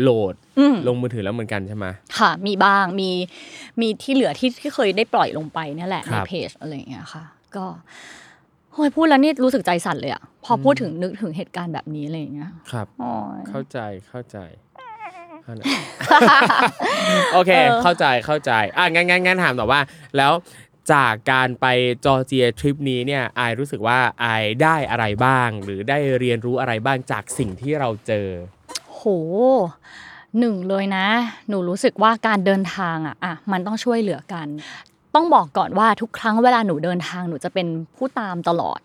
[0.00, 1.86] โหลดอืมลงมือถือแล้วเหมือนกันใช่ไหม
[2.18, 3.10] ค่ะ มีบ้างมี
[3.80, 7.24] มีที่เหลือที่ที่เคยได้ปล่อยลงไปเนี่ยแหละคในรับเพจอะไรอย่างเงี้ยค่ะ
[7.56, 7.64] ก็
[8.72, 13.78] โอ้ยพูดแล้วนี่รู้สึกใจสั่นเลยอะพอพูดถึงนึกถึงเหตุการณ์แบบนี้อะไรอย่างเงี้ยครับ โอ้ย เข้าใจ
[14.08, 14.38] เข้าใจ
[15.46, 15.66] อันนั้น
[17.32, 19.80] โอเค เออ เข้าใจเข้าใจอะงั้นงั้นงั้นถามต่อว่า
[20.16, 20.32] แล้ว
[20.92, 21.66] จากการไป
[22.04, 28.26] จอร์เจียทริปนี้เนี่ยไอายรู้สึกว่าไอายได้อะไรบ้าง หรือได้เรียนรู้อะไรบ้างจากสิ่งที่เราเจอ
[28.94, 29.00] โห
[30.38, 31.06] หนึ่งเลยนะ
[31.48, 34.46] หนูรู้สึกว่าการเดินทางอะอะมันต้องช่วยเหลือกัน
[35.14, 38.78] ต้องบอกก่อนว่าทุกครั้งเวลาหนูเดินทางหนูจะเป็นผู้ตามตลอด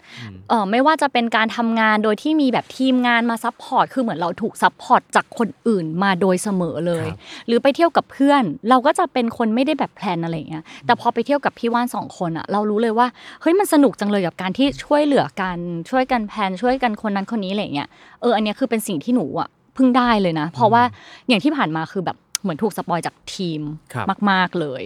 [0.49, 13.07] เออไม่ว่าจะเป็นการทำงานโดยที่มีแบบทีมงานมา support คือเหมือนเราถูก support จากคนอื่นมาโดยเสมอเลยครับหรือไปเที่ยวกับเพื่อน เราก็จะเป็นคนไม่ได้แบบ plan อะไรอย่างเงี้ยแต่พอไปเที่ยวกับพี่ว่านสองคนอะเรารู้เลยว่า
[13.41, 15.57] เฮ้ยมันสนุกจังเลยกับการที่ช่วยเหลือกัน
[15.89, 17.89] ช่วยกันแพลนช่วยกันคนนั้นคนนี้อะไรอย่างเงี้ย
[18.21, 20.83] เอออันเนี้ยคือเป็นสิ่งที่หนูอะเพิ่งได้เลยนะ เพราะว่า
[21.27, 23.61] อย่างที่ผ่านมาคือแบบเหมือนถูกสปอยจากทีม
[23.93, 24.81] ครับมาก ๆเลย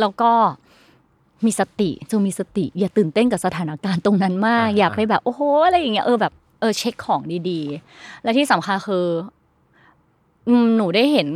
[0.00, 0.30] แล้วก็
[1.44, 9.06] มีสติจงมีสติ อย่าตื่นเต้นกับสถานการณ์ตรงนั้นมากอ่าอย่าไปแบบโอ้โหอะไรอย่างเงี้ยเออแบบเออเช็คของดีๆ และที่สำคัญคือ
[10.48, 11.28] อืมหนูได้เห็น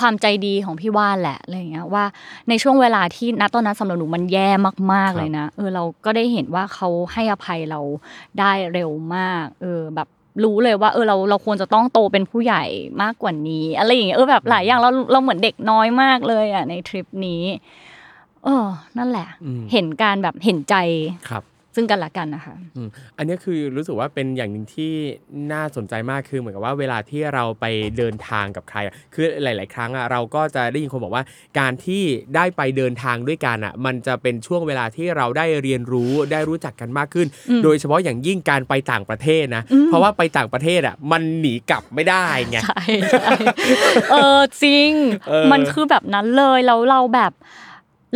[0.00, 2.04] ความใจดีของพี่ว่านแหละอะไรอย่างเงี้ยว่า
[2.48, 4.80] ในช่วงเวลาที่ณตอนนั้นสำหรับหนูมันแย่มากค
[5.12, 7.80] รับๆเลยนะเออเราก็ได้เห็นว่าเขาให้อภัยเรา
[8.38, 10.08] ได้เร็วมากเออแบบ
[10.44, 12.64] รู้เลยว่าเออเราเราควรจะต้องโตเป็นผู้ใหญ่
[13.02, 17.42] มากกว่านี้อะไรอย่างเงี้ยเออแบบหลายอย่างเราเราเหมือนเด็กน้อยมากเลยอะในทริปนี้
[18.44, 18.66] เออ
[18.98, 20.74] นั่นแหละอืมเห็นการแบบเห็นใจ
[21.30, 21.44] ครับ
[21.76, 24.92] ซึ่งกันและกันนะคะอืมอันนี้คือรู้สึกว่าเป็นอย่างหนึ่งที่
[25.52, 27.64] น่าสนใจมากคือเหมือนกับว่าเวลาที่เราไป
[27.98, 31.24] เดินทางกับใครอะคือหลาย ๆ ครั้งอะเราก็จะได้ยินคนบอกว่า
[31.58, 32.02] การที่
[32.36, 37.26] ได้ไปเดินทางด้วยกันอะ มันจะเป็นช่วงเวลาที่เราได้เรียนรู้ได้รู้จักกันมากขึ้น
[37.64, 43.34] โดยเฉพาะอย่างยิ่งการไปต่างประเทศนะ เพราะว่าไปต่างประเทศอะมันหนีกลับไม่ได้ไงใช่ใช่
[44.10, 44.90] เออจริง
[45.28, 47.32] เออมันคือแบบนั้นเลยแล้วเราแบบ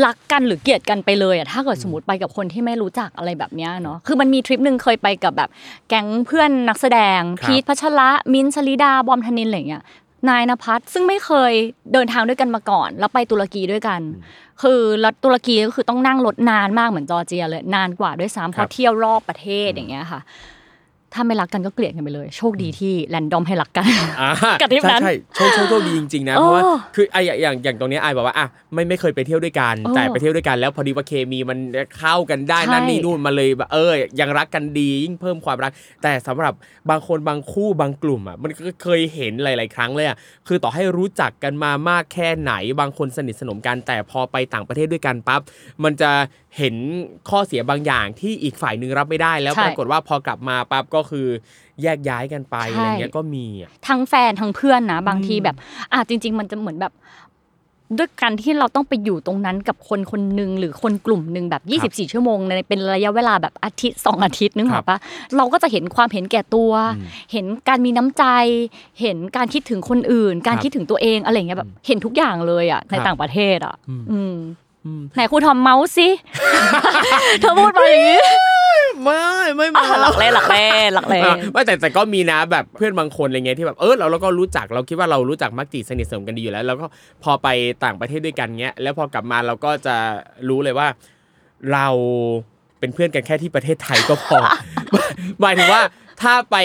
[0.05, 5.51] รักกันหรือเกลียดกันไปเลยอะถ้าเกิดสมมติไปกับคนที่ไม่รู้จักอะไรแบบเนี้ยเนาะคือมันมีทริปหนึ่งเคยไปกับแบบ
[5.89, 9.83] แก๊งเพื่อนนักแสดงครับพีทพัชระมินท์ชลิดาบอมธนินอะไรอย่างเงี้ย
[10.29, 11.53] นายนภัสซึ่งไม่เคย
[11.93, 14.01] เดินทางด้วยกันมาก่อน แล้วไปตุรกีด้วยกัน
[14.63, 20.21] คือแล้วตุรกีก็คือต้องนั่งรถนานมากเหมือนจอร์เจียเลยนานกว่าด้วยซ้ำเพครัราะบเที่ยวรอบประเทศอย่างเงี้ยค่ะ
[21.15, 23.87] ถ้าไม่รักกันก็เกลียดกันไปเลย โชคดีที่แรนดอมให้รักกัน
[24.21, 26.63] อ่ากับทริปนั้นใช่ใช่โชคโชคโชคดีจริงๆนะโอ้เพราะว่า
[26.95, 31.59] คือไออย่างอย่างอย่างตรงเนี้ยไอบอกว่าอะไม่ไม่เคยไปเที่ยวด้วยกันโอ้แต่ไปเที่ยวด้วยกันแล้วพอดีว่าเคมีมัน
[31.99, 36.55] เข้ากันได้ใช่นั่นนี่นู่นมาเลยแบบเออยังรักกันดียิ่งเพิ่มความรัก แต่สำหรับ
[36.91, 40.17] บางคนบางคู่บางกลุ่มอะมันก็เคยเห็นหลาย ๆ ครั้งเลยอะ
[40.49, 45.41] คือต่อให้รู้จักกันมามากแค่ไหน บางคนสนิทสนมกันแต่พอไปต่างประเทศด้วยกันปั๊บ
[45.85, 46.11] มันจะ
[46.59, 46.77] เห็น
[47.31, 51.27] ข้อเสียบางอย่างที่อีกฝ่ายหนึ่งรับไม่ได้แล้วใช่ปรากฏว่าพอกลับมาปั๊บก็คือ
[51.83, 55.57] แยกย้ายกันไปใช่อะไรเงี้ยก็มีอะทั้งแฟนทั้งเพื่อนนะบางทีแบบ
[55.93, 56.95] อะจริง ๆ มันจะเหมือนแบบ
[57.99, 61.63] ด้วยการที่เราต้องไปอยู่ตรงนั้นกับคนคนหนึ่งหรือคนกลุ่มหนึ่งแบบ
[62.07, 64.99] 24 ชั่วโมงในเป็นระยะเวลาแบบอาทิตย์สองอาทิตย์นึกออกปะ
[65.37, 66.73] เราก็จะเห็นความเห็นแก่ตัว
[67.33, 68.25] เห็นการมีน้ำใจ
[69.01, 74.37] เห็นการคิดถึงคนอื่น การครับคิดถึงตัวเองอะไรอย่างเงี้ยแบบเห็นทุกอย่างเลยอะในครับต่างประเทศอะอืมอืมอืม
[75.15, 76.09] ไหนครูทอมเมาส์สิ
[77.41, 78.21] เธอพูดมาอย่างนี้
[79.03, 79.25] ไม่
[79.55, 86.87] ไม่อะมาหลักเล่นหลักเล่นหลักเล่อะนไม่แต่แต่ก็มีนะแบบเพื่อนบางคนอะไรเงี้ยที่แบบเออเราเราก็รู้จักเราคิดว่าเรารู้จักมักจีสนิทสนมกันดีอยู่แล้ว แล้วก็
[87.23, 87.49] พอไป
[87.85, 89.97] ต่างประเทศด้วยกันเงี้ย แล้วพอกลับมาเราก็จะ
[90.49, 90.89] รู้เลยว่า
[91.73, 91.87] เรา
[92.79, 94.39] เป็นเพื่อนกันแค่ที่ประเทศไทยก็พอ
[95.41, 95.83] หมายถึงว่า
[96.23, 96.57] ถ้าไป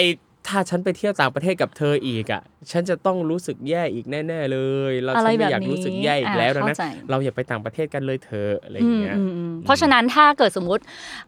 [0.48, 4.58] ถ้าฉันไปเที่ยวต่างประเทศกับเธออีกอะ ฉันจะต้องรู้สึกแย่อีกแน่ ๆ เล
[4.90, 10.82] ยแล้วอะไรฉันไม่อยากแบบนี้รู้สึกแย่อีกแล้วอ่าดังนั้นเข้าใจเราอย่าไปต่างประเทศกันเลยเธอะอะไรอย่างเงี้ยอืมอืมอืมเพราะฉะนั้นถ้าเกิดสมมุติ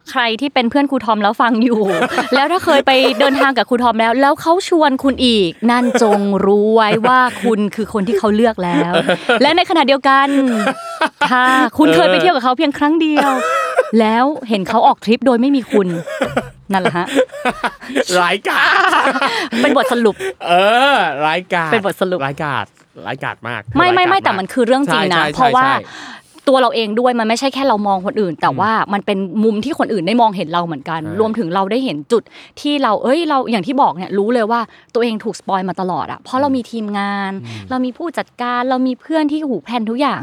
[0.09, 1.81] ใครที่เป็นเพื่อนครูทอมแล้วฟังอยู่
[2.35, 8.93] แล้วถ้าเคยไปเดินทางกับครูทอมแล้ว แล้วเขาชวนคุณอีก นั่นจงรู้ไว้ว่าคุณคือคนที่เขาเลือกแล้ว
[9.41, 10.27] และในขณะเดียวกัน
[11.29, 11.43] ถ้า
[11.77, 13.31] คุณเคยไปเที่ยวกับเขาเพียงครั้งเดียว
[13.99, 15.87] แล้วเห็นเขาออกทริปโดยไม่มีคุณ
[16.73, 17.07] นั่นแหละฮะ
[18.19, 18.95] ร้ายกาจ
[19.61, 20.51] เป็นบทสรุป เอ
[20.93, 20.95] อ
[21.25, 22.65] ร้ายกาจเป็นบทสรุปร้ายกาจ
[23.07, 25.75] ร้ายกาจมาก ไม่ไม่ไม่ร้ายกาจแต่มันคือเรื่องจริงนะใช่ใช่เพราะว่าใช่
[26.47, 32.23] ตัวเราเองด้วยมันไม่ใช่แค่เรามองคนอื่น แต่ว่ามันเป็นมุมที่คนอื่นได้มองเห็นเราเหมือนกันใช่รวมถึงเราได้เห็นจุด
[32.61, 34.59] ที่เราเอ้ยเราอย่างที่บอกเนี่ยรู้เลยว่า
[34.93, 37.31] ตัวเองถูกสปอยมาตลอดอะเพราะเรามีทีมงาน
[37.69, 40.21] เรามีผู้จัดการเรามีเพื่อนที่หูแพลนทุกอย่าง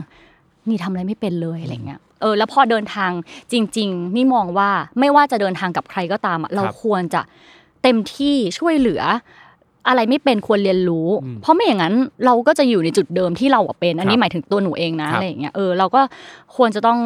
[0.69, 3.11] นี่ทำอะไรไม่เป็นเลยอะไรเงี้ย เออแล้วพอเดินทาง
[3.53, 4.71] จริง ๆ นี่มองว่า
[5.01, 7.21] ไม่ว่าจะเดินทางกับใครก็ตามอะเราควรจะ
[7.83, 9.03] เต็มที่ช่วยเหลือ
[9.89, 11.09] อะไรไม่เป็นควรเรียนรู้
[11.43, 11.95] เพราะไม่อย่างนั้น
[12.25, 16.01] เราก็จะอยู่ในจุดเดิมที่เราอะเป็น อันนี้หมายถึงตัวหนูเองนะครับอะไรอย่างเงี้ยเออเราก็
[16.57, 16.99] ควรจะต้อง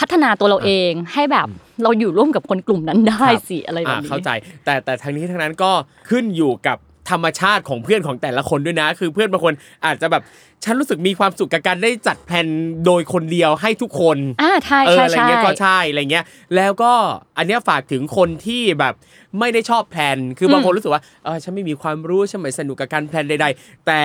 [0.00, 1.48] พัฒนาตัวเราเองให้แบบ
[1.82, 4.30] เราอยู่ร่วมกับคนกลุ่มนั้นได้ครับสิอะไรแบบอ่านี้เข้าใจ
[4.64, 5.70] แต่แต่ทั้งนี้ทั้งนั้นก็
[6.08, 6.78] ขึ้นอยู่กับ
[7.10, 9.54] ธรรมชาติของเพื่อนของแต่ละคนด้วยนะ คือเพื่อนบางคน
[9.84, 10.22] อาจจะแบบ
[10.64, 12.46] ฉันรู้สึกมีความสุขกับการได้จัดแผน
[12.86, 16.24] โดยคนเดียวให้ทุกคนอ่าใช่เออใช่อะไรใช่เงี้ยก็ใช่อะไรเงี้ย
[16.56, 16.92] แล้วก็
[17.38, 18.94] อันเนี้ยฝากถึงคนที่แบบ
[19.38, 24.02] ไม่ได้ชอบแพลนคือบางคนรู้สึกว่าเออฉันไม่มีความรู้ฉันไม่สนุกกับการแพลนใด ๆ แต่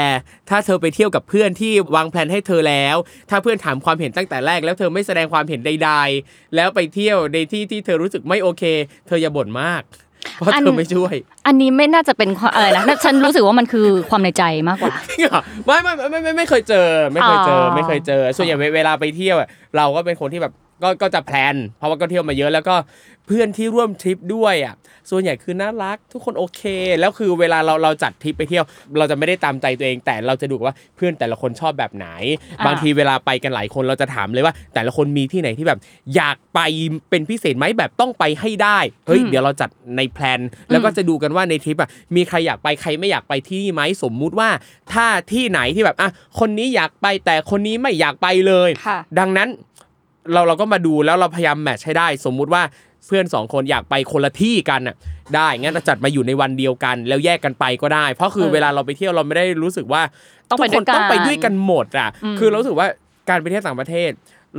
[0.49, 2.95] ถ้าเธอไปเที่ยวกับเพื่อนที่วางแพลนให้เธอแล้ว
[3.30, 5.91] ถ้าเพื่อนถามความเห็นตั้งแต่แรก แล้วเธอไม่แสดงความเห็นใด
[6.24, 8.64] ๆ แล้วไปเที่ยวในที่ที่เธอรู้สึกไม่โอเค
[9.08, 9.84] เธออย่าบ่นมาก
[10.36, 11.15] เพราะเธอไม่ช่วย
[11.47, 19.47] อันนี้ไม่น่าจะเป็นความอะไรนะฉันรู้สึกว่ามันคือความในใจมากกว่าจริงเหรอไม่ไม่ไม่ไม่ไม่เคยเจอ ไม่เคยเจออ๋อไม่เคยเจอ ส่วนใหญ่เวลาไปเที่ยวอะ
[19.78, 20.53] เราก็เป็นคนที่แบบ
[20.84, 22.76] ก็ก็จะแพลนเพราะว่าก็เที่ยวมาเยอะแล้วก็
[23.28, 24.76] เพื่อนที่ร่วมทริปด้วยอะ
[25.09, 26.61] ส่วนใหญ่คือน่ารักทุกคนโอเค
[26.99, 28.65] แล้วคือเวลาเราเราจัดทริปไปเที่ยว
[28.97, 32.07] เราจะไม่ได้ตามใจตัวเองแต่เราจะดูว่าเพื่อนแต่ละคนชอบแบบไหน
[32.59, 35.80] อ่าบางทีเวลาไปกันหลายคนเราจะถามเลยว่า แต่ละคนมีที่ไหนที่แบบ
[36.15, 36.59] อยากไป
[37.09, 40.39] เป็นพิเศษไหมแบบต้องไปให้ได้เฮ้ยเดี๋ยวเราจัดในแพลน
[40.71, 44.49] แล้วก็จะดูกันว่าในทริปอะมีใครอยากไปใครไม่อยากไปที่นี่ไหมสมมุติว่า
[44.93, 46.09] ถ้าที่ไหนที่แบบอะ
[46.39, 49.49] คนนี้อยากไปแต่คนนี้ไม่อยากไปเลยค่ะดังนั้น
[50.32, 52.63] เราเราก็มาดูแล้วเราพยายามแมทช์ให้ได้ สมมุติว่า
[53.07, 54.95] เพื่อนสองคนอยากไปคนละที่กันน่ะ
[55.36, 60.01] ได้งั้นเราจัดมาอยู่ในวันเดียวกัน แล้วแยกกันไปก็ได้ เพราะคือเออเวลาเราไปเที่ยวเราไม่ได้รู้สึกว่า
[60.49, 62.88] ต้องไปทุกคนด้วยกันต้องไปด้วยกันหมดอะอืมคือเรารู้สึกว่า
[63.30, 64.11] การไปเที่ยวต่างประเทศ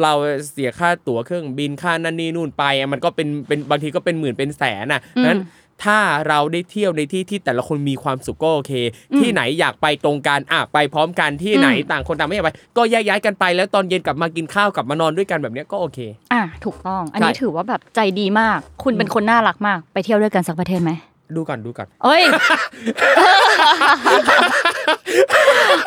[0.02, 0.12] เรา
[0.52, 5.38] เสียค่าตั๋วเครื่องบินค่านั่นนี่นู่นไปอะมันก็เป็นเป็นบางทีก็เป็นหมื่นเป็นแสนอะนั้น
[5.84, 5.98] ถ้า
[6.28, 8.72] เราได้เที่ยวในที่ที่แต่ละคนมีความสุขก็โอเค
[9.18, 15.98] ที่ไหนอยากไปตรงกันอะไปพร้อมกันที่ไหนอืมต่างคนต่างไม่อยากไป ก็แยกย้ายกันไปแล้วตอนเย็นกลับมากินข้าวกลับมานอนด้วยกันแบบเนี้ยก็โอเค
[16.32, 20.92] อะถูกต้อง อันนี้ใช่ถือว่าแบบใจดีมาก คุณเป็นคนน่ารักมาก ไปเที่ยวด้วยกันสักประเทศไหม
[21.36, 22.22] ดูก่อนดูก่อนเอ้ย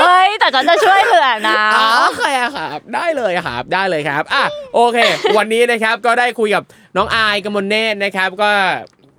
[0.02, 2.24] เอ้ย แต่ก็จะช่วยเหลือนะอ๋อโอเค
[2.56, 4.44] ครับ ได้เลยครับ ได้เลยครับ อะ
[4.76, 4.98] โอเค
[5.38, 6.64] วันนี้นะครับ ก็ได้คุยกับ
[6.98, 8.52] น้องอายกมลเนตรนะครับ ก็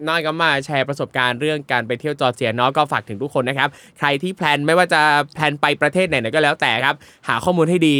[0.06, 3.68] น้อยก็มาแชร์ประสบการณ์เรื่องการไปเที่ยวจอร์เจียเนาะก็ฝากถึงทุกคนนะครับ
[3.98, 5.00] ใครที่แพลนไม่ว่าจะ
[5.34, 6.94] แพลนไปประเทศไหนๆก็แล้วแต่ครับ
[7.28, 7.96] หาข้อมูลให้ดี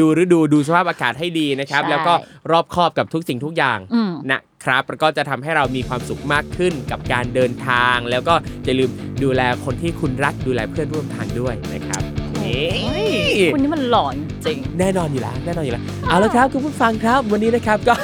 [0.00, 2.14] ดูฤดูดูสภาพอากาศให้ดีนะครับใช่แล้วก็
[2.50, 8.34] รอบคอบกับทุกสิ่งทุกอย่างอืมนะครับแล้วก็จะทำให้เรามีความสุขมากขึ้นกับการเดินทาง แล้วก็
[8.64, 8.90] อย่าลืม
[9.24, 12.02] ดูแลคนที่คุณรักดูแลเพื่อนร่วมทางด้วยนะครับ
[12.44, 17.94] นี่คุณนี่มันหล่อนจริง แน่นอนอยู่แล้วแน่นอนอยู่แล้วเอาละครับคุณผู้ฟังครับวันนี้นะครับก็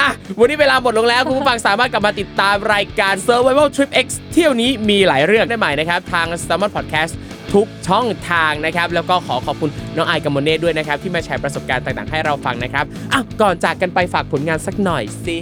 [0.00, 7.12] อะวันนี้เวลาหมดลงแล้ว คุณผู้ฟังสามารถกลับมาติดตามรายการ Survival Trip X เที่ยวนี้มีหลายเรื่องได้ใหม่นะครับ ทาง s t a r m o n Podcast
[7.54, 15.36] ทุกช่องทางนะครับ แล้วก็ขอขอบคุณน้องไอกมลเนตรด้วยนะครับ ที่มาแชร์ประสบการณ์ต่างๆให้เราฟังนะครับอะก่อนจากกันไปฝากผลงานสักหน่อยสิ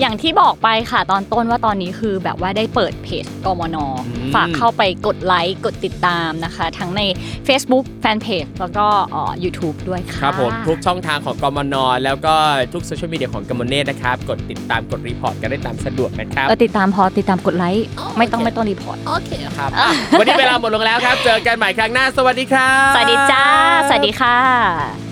[0.00, 3.76] อย่างที่บอกไปค่ะตอนต้นว่าตอนนี้คือแบบว่าได้เปิดเพจกมลเนตร
[4.06, 7.02] อืมฝากเข้าไปกดไลค์กดติดตามนะคะ ทั้งใน
[7.48, 11.74] Facebook Fanpage แล้วก็เอ่อ YouTube ด้วยค่ะ ครับผมทุกช่องทางของกมลเนตร
[12.04, 12.34] แล้วก็
[12.72, 17.84] ทุกโซเชียลมีเดียของกมลเนตรนะครับ กดติดตามกด report กันได้ตามสะดวกนะครับเออติดตามพอติดตามกดไลค์
[18.18, 23.44] ไม่ต้องไม่ต้อง report โอเคครับอะวันนี้เวลาหมดลงแล้วครับ เจอกันใหม่ครั้งหน้าสวัสดีครับสวัสดีจ้า
[23.88, 25.09] สวัสดีค่ะ